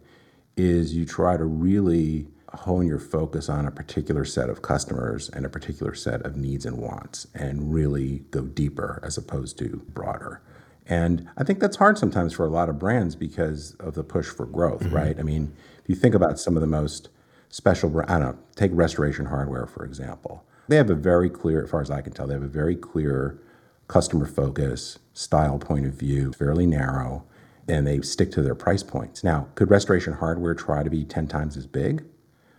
is 0.57 0.95
you 0.95 1.05
try 1.05 1.37
to 1.37 1.45
really 1.45 2.27
hone 2.55 2.87
your 2.87 2.99
focus 2.99 3.49
on 3.49 3.67
a 3.67 3.71
particular 3.71 4.25
set 4.25 4.51
of 4.51 4.63
customers 4.63 5.31
and 5.31 5.47
a 5.47 5.49
particular 5.49 5.95
set 5.95 6.21
of 6.23 6.37
needs 6.37 6.67
and 6.67 6.77
wants 6.77 7.27
and 7.35 7.73
really 7.73 8.25
go 8.31 8.43
deeper 8.43 9.01
as 9.03 9.17
opposed 9.17 9.59
to 9.59 9.83
broader. 9.89 10.43
And 10.87 11.29
I 11.37 11.45
think 11.45 11.61
that's 11.61 11.77
hard 11.77 11.97
sometimes 11.97 12.35
for 12.35 12.45
a 12.45 12.51
lot 12.51 12.69
of 12.69 12.79
brands 12.79 13.17
because 13.17 13.75
of 13.77 13.95
the 13.95 14.05
push 14.05 14.27
for 14.27 14.45
growth, 14.45 14.83
mm-hmm. 14.83 14.95
right? 14.95 15.19
I 15.19 15.23
mean, 15.23 15.55
if 15.83 15.89
you 15.89 15.95
think 15.95 16.15
about 16.15 16.39
some 16.39 16.57
of 16.57 16.61
the 16.61 16.67
most 16.67 17.09
special, 17.49 18.01
I 18.01 18.19
don't 18.19 18.21
know, 18.21 18.39
take 18.57 18.71
restoration 18.75 19.27
hardware, 19.27 19.67
for 19.67 19.85
example. 19.85 20.45
They 20.69 20.77
have 20.77 20.91
a 20.91 20.95
very 20.95 21.31
clear, 21.31 21.65
as 21.65 21.71
far 21.71 21.81
as 21.81 21.91
I 21.91 22.03
can 22.03 22.13
tell, 22.13 22.27
they 22.27 22.35
have 22.35 22.43
a 22.43 22.49
very 22.49 22.77
clear 22.77 23.41
customer 23.89 24.27
focus, 24.27 24.99
style 25.13 25.59
point 25.59 25.87
of 25.87 25.95
view, 25.95 26.33
fairly 26.33 26.67
narrow, 26.67 27.25
and 27.69 27.87
they 27.87 28.01
stick 28.01 28.31
to 28.33 28.43
their 28.43 28.55
price 28.55 28.83
points. 28.83 29.23
Now, 29.23 29.49
could 29.55 29.71
restoration 29.71 30.15
hardware 30.15 30.55
try 30.55 30.83
to 30.83 30.91
be 30.91 31.05
10 31.05 31.29
times 31.29 31.57
as 31.57 31.67
big? 31.67 32.05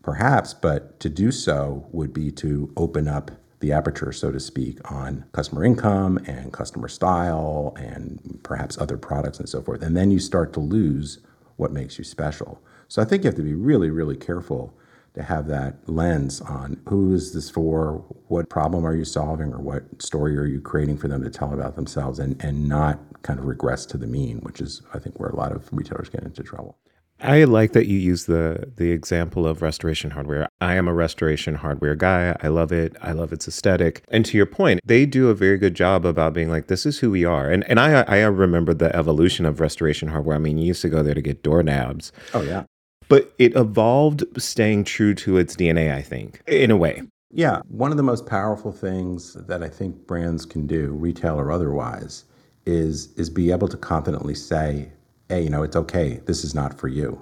Perhaps, 0.01 0.53
but 0.53 0.99
to 0.99 1.09
do 1.09 1.31
so 1.31 1.87
would 1.91 2.13
be 2.13 2.31
to 2.31 2.71
open 2.75 3.07
up 3.07 3.31
the 3.59 3.71
aperture, 3.71 4.11
so 4.11 4.31
to 4.31 4.39
speak, 4.39 4.79
on 4.91 5.23
customer 5.31 5.63
income 5.63 6.17
and 6.27 6.51
customer 6.51 6.89
style 6.89 7.73
and 7.77 8.39
perhaps 8.43 8.77
other 8.77 8.97
products 8.97 9.39
and 9.39 9.47
so 9.47 9.61
forth. 9.61 9.81
And 9.81 9.95
then 9.95 10.11
you 10.11 10.19
start 10.19 10.51
to 10.53 10.59
lose 10.59 11.19
what 11.55 11.71
makes 11.71 11.97
you 11.97 12.03
special. 12.03 12.61
So 12.89 13.01
I 13.01 13.05
think 13.05 13.23
you 13.23 13.29
have 13.29 13.37
to 13.37 13.43
be 13.43 13.53
really, 13.53 13.89
really 13.89 14.17
careful 14.17 14.77
to 15.13 15.23
have 15.23 15.47
that 15.47 15.87
lens 15.87 16.41
on 16.41 16.81
who 16.87 17.13
is 17.13 17.33
this 17.33 17.49
for, 17.49 18.03
what 18.27 18.49
problem 18.49 18.85
are 18.85 18.95
you 18.95 19.05
solving, 19.05 19.53
or 19.53 19.59
what 19.59 20.01
story 20.01 20.37
are 20.37 20.45
you 20.45 20.59
creating 20.59 20.97
for 20.97 21.07
them 21.07 21.23
to 21.23 21.29
tell 21.29 21.53
about 21.53 21.75
themselves, 21.75 22.19
and, 22.19 22.43
and 22.43 22.67
not 22.67 22.99
kind 23.21 23.39
of 23.39 23.45
regress 23.45 23.85
to 23.85 23.97
the 23.97 24.07
mean, 24.07 24.39
which 24.39 24.59
is, 24.59 24.81
I 24.93 24.99
think, 24.99 25.19
where 25.19 25.29
a 25.29 25.35
lot 25.35 25.51
of 25.51 25.69
retailers 25.71 26.09
get 26.09 26.23
into 26.23 26.43
trouble. 26.43 26.77
I 27.21 27.45
like 27.45 27.71
that 27.71 27.87
you 27.87 27.97
use 27.97 28.25
the 28.25 28.73
the 28.75 28.91
example 28.91 29.47
of 29.47 29.61
restoration 29.61 30.11
hardware. 30.11 30.49
I 30.59 30.75
am 30.75 30.89
a 30.89 30.93
restoration 30.93 31.55
hardware 31.55 31.95
guy. 31.95 32.35
I 32.41 32.49
love 32.49 32.73
it. 32.73 32.97
I 33.01 33.13
love 33.13 33.31
its 33.31 33.47
aesthetic. 33.47 34.03
And 34.09 34.25
to 34.25 34.35
your 34.35 34.45
point, 34.45 34.81
they 34.83 35.05
do 35.05 35.29
a 35.29 35.35
very 35.35 35.57
good 35.57 35.73
job 35.73 36.05
about 36.05 36.33
being 36.33 36.49
like, 36.49 36.67
this 36.67 36.85
is 36.85 36.99
who 36.99 37.11
we 37.11 37.23
are. 37.23 37.49
And 37.49 37.63
and 37.69 37.79
I 37.79 38.01
I 38.01 38.19
remember 38.23 38.73
the 38.73 38.93
evolution 38.93 39.45
of 39.45 39.61
restoration 39.61 40.09
hardware. 40.09 40.35
I 40.35 40.39
mean, 40.39 40.57
you 40.57 40.65
used 40.65 40.81
to 40.81 40.89
go 40.89 41.01
there 41.01 41.13
to 41.13 41.21
get 41.21 41.43
doorknobs. 41.43 42.11
Oh 42.33 42.41
yeah. 42.41 42.63
But 43.09 43.33
it 43.37 43.55
evolved 43.55 44.23
staying 44.37 44.85
true 44.85 45.13
to 45.15 45.37
its 45.37 45.55
DNA, 45.55 45.93
I 45.93 46.01
think, 46.01 46.41
in 46.47 46.71
a 46.71 46.77
way. 46.77 47.01
Yeah. 47.31 47.61
One 47.67 47.91
of 47.91 47.97
the 47.97 48.03
most 48.03 48.25
powerful 48.25 48.71
things 48.71 49.33
that 49.33 49.63
I 49.63 49.69
think 49.69 50.07
brands 50.07 50.45
can 50.45 50.67
do, 50.67 50.91
retail 50.91 51.39
or 51.39 51.51
otherwise, 51.51 52.25
is 52.65 53.11
is 53.13 53.29
be 53.29 53.51
able 53.51 53.67
to 53.67 53.77
confidently 53.77 54.35
say, 54.35 54.89
hey, 55.29 55.41
you 55.41 55.49
know, 55.49 55.63
it's 55.63 55.75
okay. 55.75 56.21
This 56.25 56.43
is 56.43 56.53
not 56.53 56.79
for 56.79 56.87
you. 56.87 57.21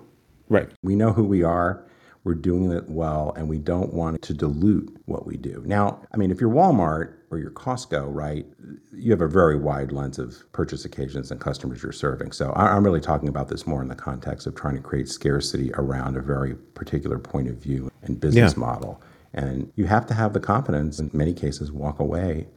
Right. 0.50 0.70
We 0.84 0.96
know 0.96 1.14
who 1.14 1.24
we 1.24 1.44
are. 1.44 1.86
We're 2.24 2.36
doing 2.36 2.72
it 2.72 2.88
well, 2.88 3.34
and 3.36 3.50
we 3.50 3.58
don't 3.58 3.94
want 3.94 4.22
to 4.22 4.34
dilute 4.34 4.96
what 5.06 5.26
we 5.26 5.38
do. 5.38 5.64
Now, 5.66 6.02
I 6.14 6.18
mean, 6.18 6.30
if 6.30 6.40
you're 6.40 6.52
Walmart 6.52 7.16
or 7.32 7.40
you're 7.40 7.50
Costco, 7.50 8.14
right, 8.14 8.46
you 8.94 9.12
have 9.12 9.22
a 9.22 9.28
very 9.28 9.56
wide 9.56 9.92
lens 9.92 10.20
of 10.20 10.52
purchase 10.52 10.86
occasions 10.86 11.32
and 11.32 11.42
customers 11.42 11.82
you're 11.82 11.92
serving. 11.92 12.32
So 12.32 12.54
I'm 12.56 12.84
really 12.84 13.02
talking 13.02 13.28
about 13.28 13.48
this 13.48 13.66
more 13.66 13.82
in 13.82 13.88
the 13.88 13.96
context 13.96 14.46
of 14.46 14.54
trying 14.54 14.76
to 14.76 14.82
create 14.82 15.10
scarcity 15.10 15.72
around 15.74 16.16
a 16.16 16.22
very 16.22 16.56
particular 16.56 17.18
point 17.18 17.48
of 17.48 17.58
view 17.58 17.92
and 18.04 18.20
business 18.20 18.54
yeah. 18.54 18.60
model. 18.60 19.02
And 19.34 19.72
you 19.76 19.86
have 19.86 20.06
to 20.08 20.14
have 20.14 20.34
the 20.34 20.40
confidence, 20.40 21.00
in 21.00 21.10
many 21.14 21.34
cases, 21.34 21.72
walk 21.72 22.00
away 22.00 22.48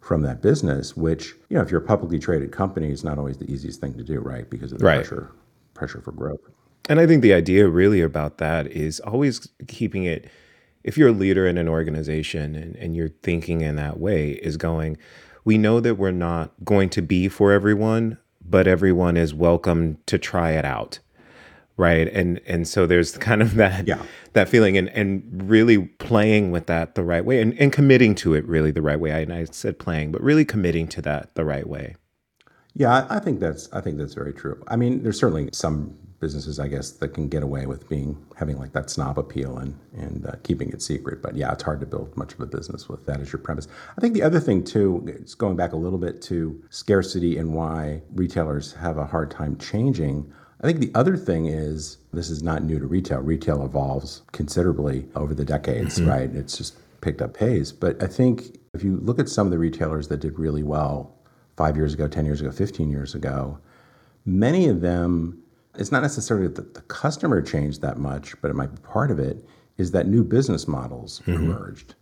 from 0.00 0.22
that 0.22 0.42
business, 0.42 0.96
which, 0.96 1.34
you 1.48 1.56
know, 1.56 1.62
if 1.62 1.70
you're 1.70 1.80
a 1.80 1.86
publicly 1.86 2.18
traded 2.18 2.52
company, 2.52 2.90
it's 2.90 3.04
not 3.04 3.16
always 3.18 3.38
the 3.38 3.50
easiest 3.50 3.80
thing 3.80 3.94
to 3.94 4.04
do, 4.04 4.20
right? 4.20 4.50
Because 4.50 4.72
of 4.72 4.78
the 4.78 4.84
right. 4.84 4.96
pressure 4.96 5.32
pressure 5.74 6.00
for 6.00 6.12
growth. 6.12 6.40
And 6.88 7.00
I 7.00 7.06
think 7.06 7.22
the 7.22 7.34
idea 7.34 7.68
really 7.68 8.00
about 8.00 8.38
that 8.38 8.66
is 8.68 9.00
always 9.00 9.48
keeping 9.66 10.04
it 10.04 10.30
if 10.86 10.96
you're 10.96 11.08
a 11.08 11.12
leader 11.12 11.48
in 11.48 11.58
an 11.58 11.68
organization 11.68 12.54
and, 12.54 12.76
and 12.76 12.96
you're 12.96 13.08
thinking 13.08 13.60
in 13.60 13.74
that 13.74 13.98
way, 13.98 14.30
is 14.30 14.56
going, 14.56 14.96
we 15.44 15.58
know 15.58 15.80
that 15.80 15.96
we're 15.96 16.12
not 16.12 16.52
going 16.64 16.88
to 16.90 17.02
be 17.02 17.28
for 17.28 17.50
everyone, 17.50 18.18
but 18.40 18.68
everyone 18.68 19.16
is 19.16 19.34
welcome 19.34 19.98
to 20.06 20.16
try 20.16 20.52
it 20.52 20.64
out. 20.64 21.00
Right? 21.76 22.08
And 22.08 22.40
and 22.46 22.66
so 22.66 22.86
there's 22.86 23.18
kind 23.18 23.42
of 23.42 23.56
that 23.56 23.86
yeah. 23.86 24.00
that 24.32 24.48
feeling 24.48 24.78
and 24.78 24.88
and 24.90 25.50
really 25.50 25.78
playing 25.98 26.52
with 26.52 26.66
that 26.66 26.94
the 26.94 27.02
right 27.02 27.24
way 27.24 27.42
and, 27.42 27.52
and 27.58 27.72
committing 27.72 28.14
to 28.16 28.32
it 28.34 28.46
really 28.46 28.70
the 28.70 28.80
right 28.80 28.98
way. 28.98 29.12
I, 29.12 29.18
and 29.18 29.34
I 29.34 29.44
said 29.44 29.78
playing 29.78 30.12
but 30.12 30.22
really 30.22 30.44
committing 30.44 30.86
to 30.88 31.02
that 31.02 31.34
the 31.34 31.44
right 31.44 31.68
way. 31.68 31.96
Yeah 32.74 33.06
I, 33.10 33.16
I 33.16 33.18
think 33.18 33.40
that's 33.40 33.68
i 33.72 33.80
think 33.80 33.98
that's 33.98 34.14
very 34.14 34.32
true. 34.32 34.62
I 34.68 34.76
mean 34.76 35.02
there's 35.02 35.18
certainly 35.18 35.50
some 35.52 35.98
businesses 36.26 36.58
i 36.58 36.66
guess 36.66 36.90
that 36.90 37.10
can 37.16 37.28
get 37.28 37.42
away 37.42 37.66
with 37.66 37.88
being 37.88 38.10
having 38.36 38.58
like 38.58 38.72
that 38.72 38.90
snob 38.90 39.16
appeal 39.18 39.58
and 39.58 39.78
and 39.92 40.26
uh, 40.26 40.32
keeping 40.42 40.68
it 40.70 40.82
secret 40.82 41.22
but 41.22 41.36
yeah 41.36 41.52
it's 41.52 41.62
hard 41.62 41.78
to 41.78 41.86
build 41.86 42.16
much 42.16 42.32
of 42.34 42.40
a 42.40 42.46
business 42.46 42.88
with 42.88 43.06
that 43.06 43.20
as 43.20 43.32
your 43.32 43.38
premise 43.38 43.68
i 43.96 44.00
think 44.00 44.12
the 44.12 44.22
other 44.22 44.40
thing 44.40 44.64
too 44.64 44.88
it's 45.06 45.34
going 45.34 45.56
back 45.56 45.72
a 45.72 45.76
little 45.76 45.98
bit 46.06 46.20
to 46.20 46.36
scarcity 46.70 47.38
and 47.38 47.54
why 47.54 48.02
retailers 48.22 48.72
have 48.72 48.98
a 48.98 49.06
hard 49.06 49.30
time 49.30 49.56
changing 49.58 50.16
I 50.62 50.66
think 50.66 50.80
the 50.80 50.98
other 50.98 51.18
thing 51.18 51.46
is 51.46 51.98
this 52.14 52.30
is 52.30 52.42
not 52.42 52.62
new 52.62 52.78
to 52.78 52.86
retail. 52.86 53.20
Retail 53.20 53.62
evolves 53.62 54.22
considerably 54.32 55.06
over 55.14 55.34
the 55.34 55.44
decades, 55.44 55.98
mm-hmm. 55.98 56.08
right? 56.08 56.34
It's 56.34 56.56
just 56.56 56.78
picked 57.02 57.20
up 57.20 57.34
pace. 57.34 57.72
But 57.72 58.02
I 58.02 58.06
think 58.06 58.58
if 58.72 58.82
you 58.82 58.96
look 58.96 59.18
at 59.18 59.28
some 59.28 59.46
of 59.46 59.50
the 59.50 59.58
retailers 59.58 60.08
that 60.08 60.20
did 60.20 60.38
really 60.38 60.62
well 60.62 61.14
five 61.56 61.76
years 61.76 61.92
ago, 61.94 62.08
10 62.08 62.24
years 62.24 62.40
ago, 62.40 62.50
15 62.50 62.90
years 62.90 63.14
ago, 63.14 63.58
many 64.24 64.68
of 64.68 64.80
them, 64.80 65.42
it's 65.78 65.92
not 65.92 66.02
necessarily 66.02 66.48
that 66.48 66.74
the 66.74 66.80
customer 66.82 67.42
changed 67.42 67.82
that 67.82 67.98
much, 67.98 68.40
but 68.40 68.50
it 68.50 68.54
might 68.54 68.74
be 68.74 68.80
part 68.82 69.10
of 69.10 69.18
it, 69.18 69.44
is 69.76 69.90
that 69.92 70.06
new 70.06 70.24
business 70.24 70.66
models 70.66 71.20
mm-hmm. 71.26 71.44
emerged 71.44 71.94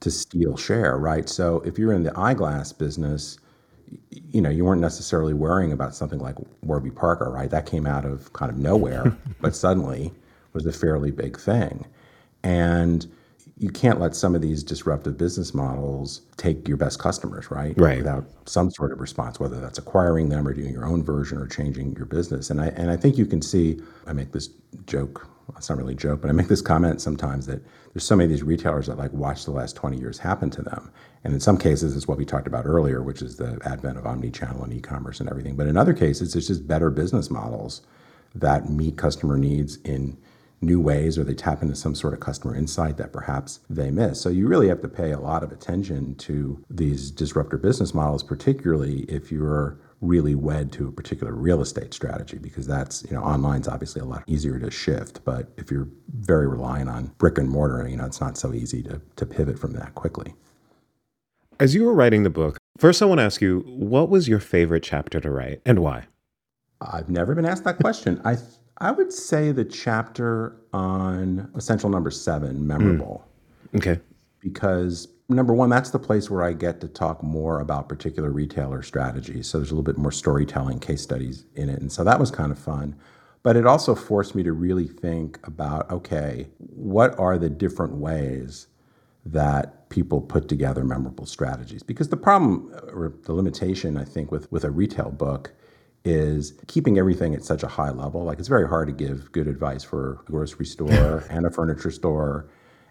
to 0.00 0.10
steal 0.10 0.56
share, 0.56 0.96
right? 0.98 1.28
So 1.28 1.60
if 1.60 1.78
you're 1.78 1.92
in 1.92 2.02
the 2.02 2.16
eyeglass 2.18 2.72
business, 2.72 3.38
you 4.10 4.40
know, 4.40 4.50
you 4.50 4.64
weren't 4.64 4.80
necessarily 4.80 5.34
worrying 5.34 5.72
about 5.72 5.94
something 5.94 6.18
like 6.18 6.36
Warby 6.62 6.90
Parker, 6.90 7.30
right? 7.30 7.50
That 7.50 7.66
came 7.66 7.86
out 7.86 8.04
of 8.04 8.32
kind 8.32 8.50
of 8.50 8.58
nowhere, 8.58 9.16
but 9.40 9.54
suddenly 9.54 10.12
was 10.52 10.66
a 10.66 10.72
fairly 10.72 11.10
big 11.10 11.38
thing. 11.38 11.86
And 12.42 13.06
you 13.58 13.70
can't 13.70 13.98
let 13.98 14.14
some 14.14 14.34
of 14.34 14.42
these 14.42 14.62
disruptive 14.62 15.16
business 15.16 15.54
models 15.54 16.20
take 16.36 16.68
your 16.68 16.76
best 16.76 16.98
customers, 16.98 17.50
right? 17.50 17.74
Right. 17.78 17.98
Without 17.98 18.26
some 18.44 18.70
sort 18.70 18.92
of 18.92 19.00
response, 19.00 19.40
whether 19.40 19.58
that's 19.60 19.78
acquiring 19.78 20.28
them 20.28 20.46
or 20.46 20.52
doing 20.52 20.72
your 20.72 20.84
own 20.84 21.02
version 21.02 21.38
or 21.38 21.46
changing 21.46 21.94
your 21.96 22.04
business. 22.04 22.50
And 22.50 22.60
I 22.60 22.66
and 22.68 22.90
I 22.90 22.96
think 22.96 23.16
you 23.16 23.24
can 23.24 23.40
see. 23.40 23.80
I 24.06 24.12
make 24.12 24.32
this 24.32 24.50
joke. 24.86 25.26
It's 25.56 25.70
not 25.70 25.78
really 25.78 25.94
a 25.94 25.96
joke, 25.96 26.20
but 26.20 26.28
I 26.28 26.32
make 26.32 26.48
this 26.48 26.60
comment 26.60 27.00
sometimes 27.00 27.46
that 27.46 27.62
there's 27.94 28.04
so 28.04 28.16
many 28.16 28.26
of 28.26 28.30
these 28.30 28.42
retailers 28.42 28.88
that 28.88 28.98
like 28.98 29.12
watch 29.12 29.44
the 29.44 29.52
last 29.52 29.74
20 29.76 29.96
years 29.96 30.18
happen 30.18 30.50
to 30.50 30.60
them, 30.60 30.92
and 31.24 31.32
in 31.32 31.40
some 31.40 31.56
cases, 31.56 31.96
it's 31.96 32.06
what 32.06 32.18
we 32.18 32.26
talked 32.26 32.46
about 32.46 32.66
earlier, 32.66 33.02
which 33.02 33.22
is 33.22 33.36
the 33.36 33.58
advent 33.64 33.96
of 33.96 34.06
omni-channel 34.06 34.62
and 34.64 34.72
e-commerce 34.74 35.20
and 35.20 35.30
everything. 35.30 35.56
But 35.56 35.68
in 35.68 35.76
other 35.76 35.94
cases, 35.94 36.34
it's 36.34 36.48
just 36.48 36.66
better 36.66 36.90
business 36.90 37.30
models 37.30 37.82
that 38.34 38.68
meet 38.68 38.98
customer 38.98 39.38
needs 39.38 39.76
in 39.76 40.18
new 40.66 40.80
ways 40.80 41.16
or 41.16 41.24
they 41.24 41.34
tap 41.34 41.62
into 41.62 41.74
some 41.74 41.94
sort 41.94 42.12
of 42.12 42.20
customer 42.20 42.54
insight 42.54 42.96
that 42.98 43.12
perhaps 43.12 43.60
they 43.70 43.90
miss. 43.90 44.20
So 44.20 44.28
you 44.28 44.48
really 44.48 44.68
have 44.68 44.82
to 44.82 44.88
pay 44.88 45.12
a 45.12 45.18
lot 45.18 45.42
of 45.42 45.52
attention 45.52 46.14
to 46.16 46.62
these 46.68 47.10
disruptor 47.10 47.56
business 47.56 47.94
models, 47.94 48.22
particularly 48.22 49.00
if 49.02 49.32
you're 49.32 49.78
really 50.02 50.34
wed 50.34 50.72
to 50.72 50.88
a 50.88 50.92
particular 50.92 51.34
real 51.34 51.62
estate 51.62 51.94
strategy 51.94 52.36
because 52.36 52.66
that's 52.66 53.02
you 53.04 53.16
know 53.16 53.22
online's 53.22 53.66
obviously 53.66 53.98
a 53.98 54.04
lot 54.04 54.22
easier 54.26 54.58
to 54.58 54.70
shift 54.70 55.24
but 55.24 55.48
if 55.56 55.70
you're 55.70 55.88
very 56.18 56.46
reliant 56.46 56.90
on 56.90 57.06
brick 57.16 57.38
and 57.38 57.48
mortar 57.48 57.88
you 57.88 57.96
know 57.96 58.04
it's 58.04 58.20
not 58.20 58.36
so 58.36 58.52
easy 58.52 58.82
to, 58.82 59.00
to 59.16 59.24
pivot 59.24 59.58
from 59.58 59.72
that 59.72 59.94
quickly 59.94 60.34
as 61.58 61.74
you 61.74 61.84
were 61.84 61.94
writing 61.94 62.22
the 62.22 62.30
book, 62.30 62.58
first 62.76 63.00
I 63.00 63.06
want 63.06 63.18
to 63.18 63.24
ask 63.24 63.40
you, 63.40 63.60
what 63.66 64.10
was 64.10 64.28
your 64.28 64.40
favorite 64.40 64.82
chapter 64.82 65.20
to 65.20 65.30
write 65.30 65.62
and 65.64 65.78
why? 65.78 66.06
I've 66.82 67.08
never 67.08 67.34
been 67.34 67.46
asked 67.46 67.64
that 67.64 67.78
question. 67.78 68.20
I 68.24 68.36
I 68.78 68.90
would 68.90 69.12
say 69.12 69.52
the 69.52 69.64
chapter 69.64 70.56
on 70.72 71.50
essential 71.54 71.88
number 71.88 72.10
seven, 72.10 72.66
memorable. 72.66 73.26
Mm. 73.72 73.78
Okay. 73.78 74.00
Because 74.40 75.08
number 75.28 75.54
one, 75.54 75.70
that's 75.70 75.90
the 75.90 75.98
place 75.98 76.30
where 76.30 76.42
I 76.42 76.52
get 76.52 76.80
to 76.82 76.88
talk 76.88 77.22
more 77.22 77.60
about 77.60 77.88
particular 77.88 78.30
retailer 78.30 78.82
strategies. 78.82 79.48
So 79.48 79.58
there's 79.58 79.70
a 79.70 79.74
little 79.74 79.82
bit 79.82 79.98
more 79.98 80.12
storytelling, 80.12 80.78
case 80.78 81.02
studies 81.02 81.44
in 81.54 81.68
it. 81.68 81.80
And 81.80 81.90
so 81.90 82.04
that 82.04 82.20
was 82.20 82.30
kind 82.30 82.52
of 82.52 82.58
fun. 82.58 82.94
But 83.42 83.56
it 83.56 83.66
also 83.66 83.94
forced 83.94 84.34
me 84.34 84.42
to 84.42 84.52
really 84.52 84.88
think 84.88 85.38
about 85.44 85.90
okay, 85.90 86.48
what 86.58 87.18
are 87.18 87.38
the 87.38 87.48
different 87.48 87.94
ways 87.94 88.66
that 89.24 89.88
people 89.88 90.20
put 90.20 90.48
together 90.48 90.84
memorable 90.84 91.26
strategies. 91.26 91.82
Because 91.82 92.08
the 92.08 92.16
problem 92.16 92.72
or 92.92 93.12
the 93.24 93.32
limitation, 93.32 93.96
I 93.96 94.04
think, 94.04 94.30
with, 94.30 94.50
with 94.52 94.64
a 94.64 94.70
retail 94.70 95.10
book 95.10 95.52
is 96.06 96.54
keeping 96.68 96.98
everything 96.98 97.34
at 97.34 97.42
such 97.42 97.64
a 97.64 97.66
high 97.66 97.90
level. 97.90 98.22
Like 98.22 98.38
it's 98.38 98.46
very 98.46 98.68
hard 98.68 98.86
to 98.86 98.94
give 98.94 99.32
good 99.32 99.48
advice 99.48 99.82
for 99.82 100.22
a 100.28 100.30
grocery 100.30 100.64
store 100.64 101.24
and 101.30 101.44
a 101.44 101.50
furniture 101.50 101.90
store 101.90 102.48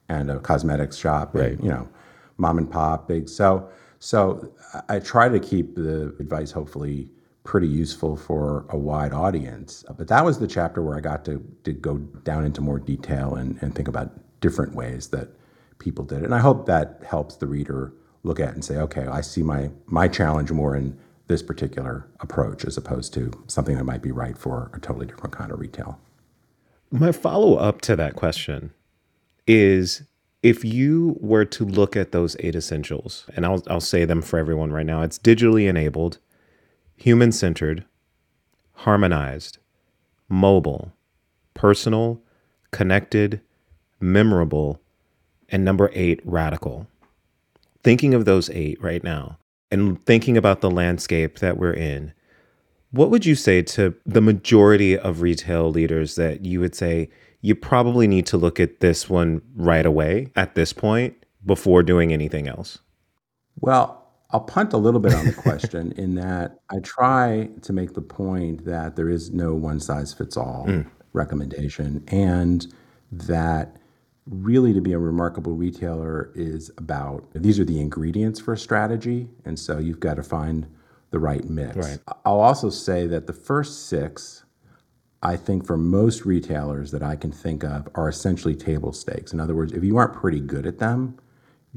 and 0.10 0.30
a 0.30 0.40
cosmetics 0.40 0.98
shop, 0.98 1.34
right. 1.34 1.54
and, 1.54 1.64
you 1.64 1.70
know, 1.70 1.88
mom 2.38 2.58
and 2.58 2.70
pop, 2.70 3.08
big. 3.08 3.30
So, 3.30 3.70
so 4.00 4.52
I 4.90 5.00
try 5.00 5.30
to 5.30 5.40
keep 5.40 5.76
the 5.76 6.14
advice 6.20 6.52
hopefully 6.52 7.08
pretty 7.46 7.70
useful 7.70 8.18
for 8.18 8.66
a 8.70 8.78
wide 8.78 9.14
audience. 9.14 9.86
But 9.98 10.10
that 10.10 10.26
was 10.26 10.40
the 10.40 10.48
chapter 10.48 10.82
where 10.82 10.98
I 10.98 11.00
got 11.00 11.24
to, 11.26 11.42
to 11.64 11.72
go 11.72 12.00
down 12.00 12.44
into 12.44 12.60
more 12.60 12.80
detail 12.80 13.36
and, 13.36 13.58
and 13.62 13.74
think 13.74 13.88
about 13.88 14.12
different 14.42 14.76
ways 14.76 15.08
that 15.10 15.30
people 15.80 16.04
did 16.04 16.20
it. 16.20 16.26
And 16.26 16.36
I 16.36 16.40
hope 16.40 16.66
that 16.66 17.00
helps 17.08 17.38
the 17.38 17.48
reader 17.48 17.94
look 18.24 18.42
at 18.42 18.54
and 18.54 18.66
say, 18.66 18.76
okay, 18.78 19.06
I 19.06 19.22
see 19.22 19.42
my, 19.42 19.72
my 19.86 20.10
challenge 20.10 20.52
more 20.52 20.76
in 20.76 21.00
this 21.28 21.42
particular 21.42 22.08
approach 22.20 22.66
as 22.66 22.78
opposed 22.78 23.14
to 23.14 23.32
something 23.48 23.78
that 23.78 23.84
might 23.84 24.02
be 24.02 24.12
right 24.12 24.38
for 24.38 24.70
a 24.74 24.80
totally 24.80 25.06
different 25.06 25.36
kind 25.36 25.52
of 25.52 25.60
retail. 25.60 26.00
My 26.92 27.12
follow 27.12 27.56
up 27.56 27.82
to 27.82 27.96
that 27.96 28.16
question 28.16 28.72
is 29.48 30.04
if 30.44 30.64
you 30.64 31.18
were 31.20 31.46
to 31.46 31.66
look 31.66 31.96
at 31.96 32.12
those 32.12 32.36
eight 32.40 32.56
essentials, 32.56 33.26
and 33.36 33.46
I'll, 33.46 33.64
I'll 33.68 33.82
say 33.82 34.06
them 34.06 34.22
for 34.22 34.38
everyone 34.38 34.72
right 34.72 34.86
now 34.86 35.02
it's 35.02 35.18
digitally 35.18 35.68
enabled, 35.68 36.20
human 36.96 37.32
centered, 37.32 37.86
harmonized, 38.74 39.58
mobile, 40.30 40.94
personal, 41.54 42.22
connected, 42.72 43.42
memorable, 44.00 44.80
and 45.50 45.66
number 45.66 45.90
eight, 45.94 46.20
radical. 46.24 46.88
Thinking 47.84 48.14
of 48.14 48.26
those 48.26 48.50
eight 48.52 48.82
right 48.82 49.04
now 49.04 49.38
and 49.80 50.04
thinking 50.06 50.38
about 50.38 50.62
the 50.62 50.72
landscape 50.72 51.40
that 51.40 51.58
we're 51.58 51.74
in, 51.74 52.14
what 52.92 53.12
would 53.12 53.26
you 53.26 53.36
say 53.36 53.62
to 53.62 53.94
the 54.06 54.22
majority 54.22 54.98
of 54.98 55.22
retail 55.22 55.70
leaders 55.70 56.16
that 56.16 56.46
you 56.46 56.60
would 56.62 56.74
say 56.74 57.10
you 57.42 57.56
probably 57.56 58.08
need 58.08 58.26
to 58.28 58.38
look 58.38 58.60
at 58.60 58.80
this 58.80 59.10
one 59.10 59.42
right 59.56 59.86
away 59.86 60.32
at 60.36 60.56
this 60.56 60.74
point 60.74 61.16
before 61.46 61.84
doing 61.84 62.14
anything 62.14 62.48
else? 62.48 62.80
Well, 63.60 64.02
I'll 64.32 64.40
punt 64.40 64.74
a 64.74 64.78
little 64.78 65.00
bit 65.00 65.14
on 65.14 65.26
the 65.26 65.34
question 65.34 65.92
in 65.98 66.16
that 66.16 66.60
I 66.70 66.80
try 66.80 67.50
to 67.62 67.74
make 67.74 67.94
the 67.94 68.02
point 68.02 68.66
that 68.66 68.96
there 68.96 69.10
is 69.10 69.32
no 69.32 69.54
one 69.54 69.80
size 69.80 70.14
fits 70.14 70.38
all 70.38 70.66
mm. 70.68 70.86
recommendation 71.14 72.04
and 72.08 72.66
that 73.12 73.76
really 74.28 74.74
to 74.74 74.82
be 74.82 74.94
a 74.94 75.00
remarkable 75.00 75.54
retailer 75.54 76.32
is 76.36 76.72
about 76.78 77.28
these 77.36 77.60
are 77.60 77.66
the 77.66 77.80
ingredients 77.80 78.40
for 78.40 78.54
a 78.54 78.58
strategy 78.58 79.30
and 79.46 79.60
so 79.60 79.78
you've 79.78 80.00
got 80.00 80.16
to 80.16 80.24
find 80.24 80.68
the 81.12 81.20
right 81.20 81.46
mix. 81.46 81.78
Right. 81.78 82.00
I'll 82.26 82.40
also 82.40 82.70
say 82.70 83.06
that 83.08 83.28
the 83.28 83.34
first 83.34 83.88
6 83.88 84.44
I 85.22 85.38
think 85.38 85.66
for 85.66 85.78
most 85.78 86.26
retailers 86.26 86.92
that 86.92 87.02
I 87.02 87.16
can 87.16 87.32
think 87.32 87.64
of 87.64 87.88
are 87.96 88.10
essentially 88.10 88.56
table 88.56 88.94
stakes. 88.94 89.34
In 89.34 89.40
other 89.40 89.56
words, 89.56 89.74
if 89.74 89.84
you 89.84 89.98
aren't 89.98 90.14
pretty 90.14 90.40
good 90.40 90.68
at 90.68 90.78
them, 90.78 91.18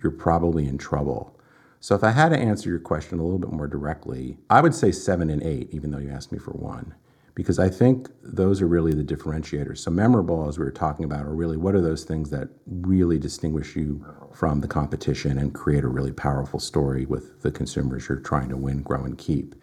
you're 0.02 0.12
probably 0.12 0.66
in 0.66 0.76
trouble. 0.76 1.38
So 1.80 1.94
if 1.94 2.04
I 2.04 2.10
had 2.10 2.30
to 2.30 2.38
answer 2.38 2.68
your 2.68 2.78
question 2.78 3.18
a 3.18 3.22
little 3.22 3.38
bit 3.38 3.52
more 3.52 3.66
directly, 3.66 4.36
I 4.50 4.60
would 4.60 4.74
say 4.74 4.90
7 4.90 5.30
and 5.30 5.42
8 5.42 5.68
even 5.72 5.90
though 5.90 5.98
you 5.98 6.10
asked 6.10 6.32
me 6.32 6.38
for 6.38 6.52
1 6.52 6.94
because 7.38 7.60
I 7.60 7.68
think 7.68 8.08
those 8.20 8.60
are 8.60 8.66
really 8.66 8.92
the 8.94 9.04
differentiators. 9.04 9.78
So 9.78 9.92
memorable, 9.92 10.48
as 10.48 10.58
we 10.58 10.64
were 10.64 10.72
talking 10.72 11.04
about, 11.04 11.24
are 11.24 11.32
really 11.32 11.56
what 11.56 11.76
are 11.76 11.80
those 11.80 12.02
things 12.02 12.30
that 12.30 12.48
really 12.66 13.16
distinguish 13.16 13.76
you 13.76 14.04
from 14.34 14.60
the 14.60 14.66
competition 14.66 15.38
and 15.38 15.54
create 15.54 15.84
a 15.84 15.88
really 15.88 16.10
powerful 16.10 16.58
story 16.58 17.06
with 17.06 17.40
the 17.42 17.52
consumers 17.52 18.08
you're 18.08 18.18
trying 18.18 18.48
to 18.48 18.56
win, 18.56 18.82
grow, 18.82 19.04
and 19.04 19.18
keep. 19.18 19.54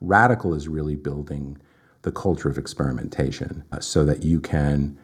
Radical 0.00 0.54
is 0.54 0.68
really 0.68 0.94
building 0.94 1.58
the 2.02 2.12
culture 2.12 2.48
of 2.48 2.56
experimentation 2.56 3.64
uh, 3.72 3.80
so 3.80 4.04
that 4.04 4.22
you 4.22 4.40
can 4.40 4.96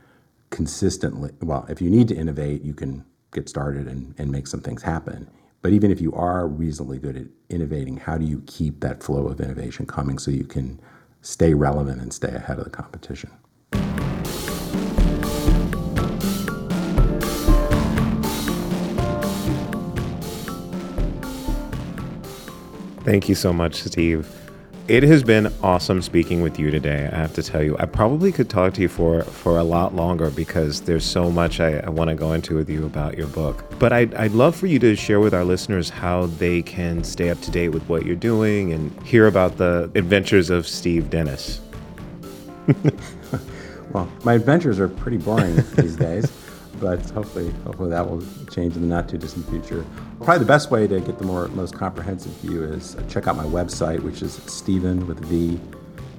consistently, 0.50 1.32
well, 1.42 1.66
if 1.68 1.82
you 1.82 1.90
need 1.90 2.06
to 2.06 2.14
innovate, 2.14 2.62
you 2.62 2.74
can 2.74 3.04
get 3.32 3.48
started 3.48 3.88
and, 3.88 4.14
and 4.18 4.30
make 4.30 4.46
some 4.46 4.60
things 4.60 4.84
happen. 4.84 5.28
But 5.62 5.72
even 5.72 5.90
if 5.90 6.00
you 6.00 6.12
are 6.12 6.46
reasonably 6.46 7.00
good 7.00 7.16
at 7.16 7.26
innovating, 7.48 7.96
how 7.96 8.18
do 8.18 8.24
you 8.24 8.44
keep 8.46 8.78
that 8.82 9.02
flow 9.02 9.26
of 9.26 9.40
innovation 9.40 9.84
coming 9.84 10.16
so 10.16 10.30
you 10.30 10.44
can 10.44 10.80
stay 11.22 11.54
relevant 11.54 12.00
and 12.00 12.12
stay 12.12 12.35
ahead 12.35 12.59
of 12.59 12.64
the 12.64 12.70
competition. 12.70 13.30
Thank 23.02 23.28
you 23.28 23.35
so 23.35 23.52
much, 23.52 23.83
Steve. 23.83 24.39
It 24.90 25.05
has 25.05 25.22
been 25.22 25.53
awesome 25.62 26.03
speaking 26.03 26.42
with 26.42 26.59
you 26.59 26.72
today. 26.72 27.09
I 27.12 27.14
have 27.14 27.33
to 27.35 27.44
tell 27.44 27.62
you, 27.62 27.76
I 27.79 27.87
probably 27.87 28.33
could 28.33 28.50
talk 28.50 28.74
to 28.74 28.81
you 28.83 28.88
for 28.88 29.22
for 29.22 29.57
a 29.57 29.62
lot 29.62 29.94
longer 29.94 30.31
because 30.31 30.81
there's 30.81 31.05
so 31.05 31.31
much 31.31 31.61
I, 31.61 31.79
I 31.79 31.88
want 31.90 32.11
to 32.11 32.16
go 32.16 32.33
into 32.33 32.57
with 32.57 32.68
you 32.68 32.85
about 32.87 33.16
your 33.16 33.29
book. 33.29 33.64
But 33.79 33.92
I'd, 33.92 34.12
I'd 34.14 34.33
love 34.33 34.57
for 34.57 34.66
you 34.66 34.81
to 34.81 34.96
share 34.96 35.20
with 35.20 35.33
our 35.33 35.44
listeners 35.44 35.90
how 35.90 36.26
they 36.26 36.62
can 36.62 37.05
stay 37.05 37.31
up 37.31 37.40
to 37.42 37.53
date 37.53 37.68
with 37.68 37.88
what 37.88 38.05
you're 38.05 38.16
doing 38.16 38.72
and 38.72 38.90
hear 39.07 39.29
about 39.29 39.59
the 39.59 39.92
adventures 39.94 40.50
of 40.50 40.66
Steve 40.66 41.09
Dennis. 41.09 41.61
well, 43.92 44.11
my 44.24 44.35
adventures 44.35 44.81
are 44.81 44.88
pretty 44.88 45.18
boring 45.18 45.55
these 45.76 45.94
days 45.94 46.33
but 46.80 46.98
hopefully, 47.10 47.50
hopefully 47.64 47.90
that 47.90 48.08
will 48.08 48.24
change 48.50 48.74
in 48.76 48.82
the 48.82 48.88
not 48.88 49.08
too 49.08 49.18
distant 49.18 49.48
future. 49.48 49.84
Probably 50.18 50.38
the 50.38 50.44
best 50.44 50.70
way 50.70 50.86
to 50.86 51.00
get 51.00 51.18
the 51.18 51.24
more 51.24 51.48
most 51.48 51.74
comprehensive 51.74 52.32
view 52.32 52.64
is 52.64 52.96
check 53.08 53.26
out 53.26 53.36
my 53.36 53.44
website, 53.44 54.02
which 54.02 54.22
is 54.22 54.34
Steven 54.46 55.06
with 55.06 55.20
V, 55.20 55.60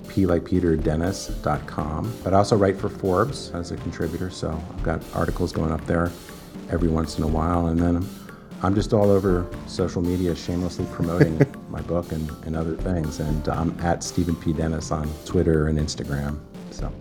P 0.07 0.25
like 0.25 0.45
Peter 0.45 0.75
Dennis.com. 0.75 2.13
But 2.23 2.33
I 2.33 2.37
also 2.37 2.55
write 2.55 2.77
for 2.77 2.89
Forbes 2.89 3.51
as 3.51 3.71
a 3.71 3.77
contributor, 3.77 4.29
so 4.29 4.49
I've 4.49 4.83
got 4.83 5.01
articles 5.15 5.51
going 5.51 5.71
up 5.71 5.85
there 5.85 6.11
every 6.69 6.89
once 6.89 7.17
in 7.17 7.23
a 7.23 7.27
while, 7.27 7.67
and 7.67 7.79
then 7.79 8.07
I'm 8.63 8.75
just 8.75 8.93
all 8.93 9.09
over 9.09 9.47
social 9.67 10.01
media, 10.01 10.35
shamelessly 10.35 10.85
promoting 10.91 11.41
my 11.69 11.81
book 11.81 12.11
and, 12.11 12.29
and 12.45 12.55
other 12.55 12.75
things. 12.75 13.19
And 13.19 13.47
I'm 13.49 13.77
at 13.79 14.03
Steven 14.03 14.35
P. 14.35 14.53
Dennis 14.53 14.91
on 14.91 15.11
Twitter 15.25 15.67
and 15.67 15.79
Instagram. 15.79 16.39
So, 16.69 16.91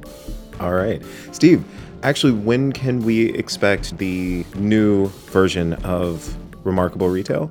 all 0.59 0.73
right, 0.73 1.03
Steve. 1.33 1.65
Actually, 2.03 2.33
when 2.33 2.73
can 2.73 3.03
we 3.03 3.27
expect 3.35 3.99
the 3.99 4.45
new 4.55 5.09
version 5.33 5.75
of 5.85 6.35
Remarkable 6.65 7.11
Retail? 7.11 7.51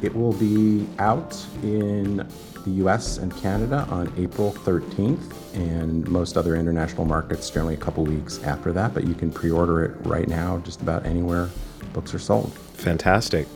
It 0.00 0.14
will 0.14 0.32
be 0.32 0.86
out 0.98 1.36
in 1.62 2.26
the 2.64 2.70
US 2.84 3.18
and 3.18 3.34
Canada 3.36 3.86
on 3.90 4.10
April 4.16 4.52
13th, 4.52 5.54
and 5.54 6.08
most 6.08 6.38
other 6.38 6.56
international 6.56 7.04
markets 7.04 7.50
generally 7.50 7.74
a 7.74 7.78
couple 7.78 8.04
weeks 8.04 8.42
after 8.44 8.72
that. 8.72 8.94
But 8.94 9.04
you 9.04 9.14
can 9.14 9.30
pre 9.30 9.50
order 9.50 9.84
it 9.84 10.06
right 10.06 10.28
now, 10.28 10.58
just 10.58 10.80
about 10.80 11.04
anywhere 11.04 11.50
books 11.92 12.14
are 12.14 12.18
sold. 12.18 12.52
Fantastic. 12.74 13.46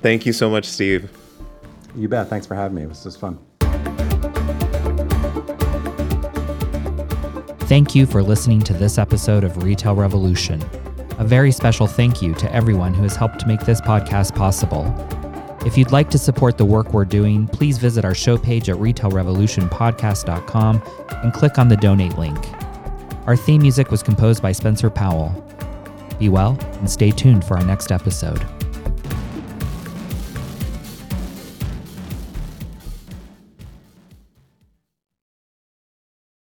Thank 0.00 0.24
you 0.24 0.32
so 0.32 0.48
much, 0.48 0.64
Steve. 0.64 1.10
You 1.94 2.08
bet. 2.08 2.28
Thanks 2.28 2.46
for 2.46 2.54
having 2.54 2.76
me. 2.76 2.82
It 2.82 2.88
was 2.88 3.02
just 3.02 3.20
fun. 3.20 3.38
Thank 7.72 7.94
you 7.94 8.04
for 8.04 8.22
listening 8.22 8.60
to 8.64 8.74
this 8.74 8.98
episode 8.98 9.44
of 9.44 9.62
Retail 9.62 9.94
Revolution. 9.94 10.60
A 11.16 11.24
very 11.24 11.50
special 11.50 11.86
thank 11.86 12.20
you 12.20 12.34
to 12.34 12.54
everyone 12.54 12.92
who 12.92 13.02
has 13.02 13.16
helped 13.16 13.46
make 13.46 13.60
this 13.60 13.80
podcast 13.80 14.36
possible. 14.36 14.94
If 15.64 15.78
you'd 15.78 15.90
like 15.90 16.10
to 16.10 16.18
support 16.18 16.58
the 16.58 16.66
work 16.66 16.92
we're 16.92 17.06
doing, 17.06 17.46
please 17.46 17.78
visit 17.78 18.04
our 18.04 18.14
show 18.14 18.36
page 18.36 18.68
at 18.68 18.76
retailrevolutionpodcast.com 18.76 20.82
and 21.22 21.32
click 21.32 21.58
on 21.58 21.68
the 21.68 21.78
donate 21.78 22.18
link. 22.18 22.38
Our 23.26 23.36
theme 23.36 23.62
music 23.62 23.90
was 23.90 24.02
composed 24.02 24.42
by 24.42 24.52
Spencer 24.52 24.90
Powell. 24.90 25.30
Be 26.18 26.28
well 26.28 26.58
and 26.60 26.90
stay 26.90 27.10
tuned 27.10 27.42
for 27.42 27.56
our 27.56 27.64
next 27.64 27.90
episode. 27.90 28.46